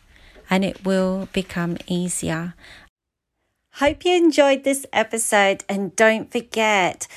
and 0.50 0.66
it 0.66 0.84
will 0.84 1.30
become 1.34 1.78
easier. 1.86 2.56
Hope 3.74 4.04
you 4.04 4.16
enjoyed 4.16 4.64
this 4.64 4.88
episode 4.92 5.64
and 5.70 5.96
don't 5.96 6.32
forget 6.32 7.08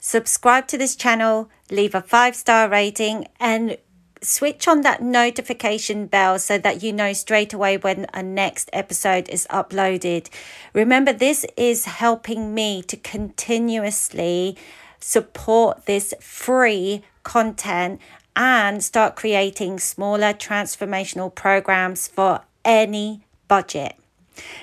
subscribe 0.00 0.66
to 0.66 0.76
this 0.76 0.96
channel, 0.96 1.48
leave 1.70 1.94
a 1.94 2.02
5-star 2.02 2.68
rating 2.68 3.28
and 3.38 3.76
switch 4.22 4.68
on 4.68 4.82
that 4.82 5.02
notification 5.02 6.06
bell 6.06 6.38
so 6.38 6.58
that 6.58 6.82
you 6.82 6.92
know 6.92 7.12
straight 7.12 7.52
away 7.52 7.76
when 7.76 8.06
a 8.14 8.22
next 8.22 8.70
episode 8.72 9.28
is 9.28 9.46
uploaded. 9.50 10.28
Remember 10.72 11.12
this 11.12 11.44
is 11.56 11.84
helping 11.84 12.54
me 12.54 12.82
to 12.82 12.96
continuously 12.96 14.56
support 15.00 15.86
this 15.86 16.14
free 16.20 17.02
content 17.22 18.00
and 18.34 18.82
start 18.82 19.16
creating 19.16 19.78
smaller 19.78 20.32
transformational 20.32 21.34
programs 21.34 22.08
for 22.08 22.40
any 22.64 23.24
budget. 23.48 23.94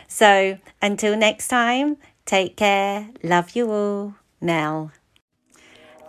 So 0.08 0.58
until 0.82 1.15
next 1.15 1.50
time, 1.50 1.98
take 2.26 2.58
care. 2.58 3.10
Love 3.24 3.56
you 3.56 3.72
all. 3.72 4.15
Mel. 4.41 4.91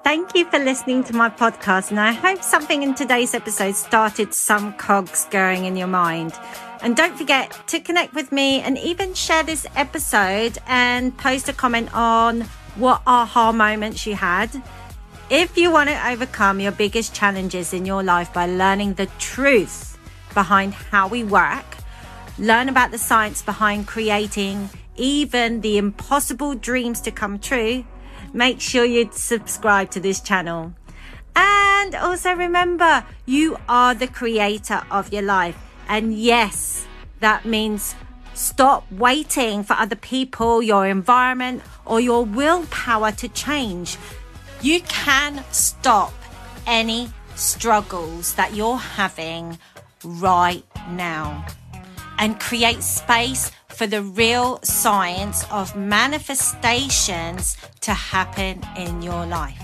Thank 0.03 0.35
you 0.35 0.47
for 0.47 0.59
listening 0.59 1.05
to 1.05 1.15
my 1.15 1.29
podcast, 1.29 1.91
and 1.91 2.01
I 2.01 2.13
hope 2.13 2.43
something 2.43 2.83
in 2.83 2.95
today's 2.95 3.35
episode 3.35 3.77
started 3.77 4.33
some 4.33 4.73
cogs 4.73 5.27
going 5.31 5.67
in 5.67 5.77
your 5.77 5.89
mind. 5.89 6.33
And 6.81 6.97
don't 6.97 7.17
forget 7.17 7.57
to 7.67 7.81
connect 7.81 8.15
with 8.15 8.33
me 8.33 8.63
and 8.63 8.79
even 8.79 9.13
share 9.13 9.43
this 9.43 9.67
episode 9.77 10.57
and 10.67 11.17
post 11.19 11.51
a 11.51 11.53
comment 11.53 11.95
on 11.95 12.41
what 12.77 13.03
aha 13.07 13.53
moments 13.53 14.07
you 14.07 14.15
had. 14.15 14.63
If 15.29 15.59
you 15.59 15.71
want 15.71 15.91
to 15.91 16.09
overcome 16.09 16.61
your 16.61 16.73
biggest 16.73 17.15
challenges 17.15 17.75
in 17.75 17.85
your 17.85 18.03
life 18.03 18.33
by 18.33 18.47
learning 18.47 18.95
the 18.95 19.07
truth 19.19 19.99
behind 20.33 20.73
how 20.73 21.09
we 21.09 21.25
work, 21.25 21.77
learn 22.39 22.71
about 22.71 22.91
the 22.91 22.99
science 22.99 23.43
behind 23.43 23.87
creating 23.87 24.71
even 24.97 25.61
the 25.61 25.77
impossible 25.77 26.55
dreams 26.55 27.01
to 27.03 27.11
come 27.11 27.39
true, 27.39 27.85
make 28.33 28.61
sure 28.61 28.85
you 28.85 29.09
subscribe 29.13 29.91
to 29.91 30.01
this 30.01 30.21
channel. 30.21 30.73
And 31.37 31.95
also 31.95 32.35
remember, 32.35 33.05
you 33.27 33.57
are 33.69 33.95
the 33.95 34.07
creator 34.07 34.83
of 34.91 35.13
your 35.13 35.23
life. 35.23 35.57
And 35.89 36.15
yes, 36.15 36.87
that 37.21 37.45
means 37.45 37.95
stop 38.35 38.91
waiting 38.93 39.63
for 39.65 39.75
other 39.75 39.97
people, 39.97 40.63
your 40.63 40.87
environment, 40.87 41.63
or 41.85 42.01
your 42.01 42.25
willpower 42.25 43.13
to 43.13 43.29
change. 43.29 43.97
You 44.63 44.81
can 44.83 45.45
stop 45.51 46.13
any 46.67 47.11
struggles 47.35 48.35
that 48.35 48.55
you're 48.55 48.77
having 48.77 49.59
right 50.05 50.65
now 50.91 51.47
and 52.19 52.39
create 52.39 52.83
space 52.83 53.51
for 53.81 53.87
the 53.87 54.03
real 54.03 54.61
science 54.63 55.47
of 55.51 55.75
manifestations 55.75 57.57
to 57.81 57.93
happen 57.95 58.61
in 58.77 59.01
your 59.01 59.25
life. 59.25 59.59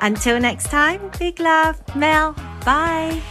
Until 0.00 0.40
next 0.40 0.68
time, 0.68 1.12
big 1.16 1.38
love, 1.38 1.80
Mel. 1.94 2.32
Bye. 2.64 3.22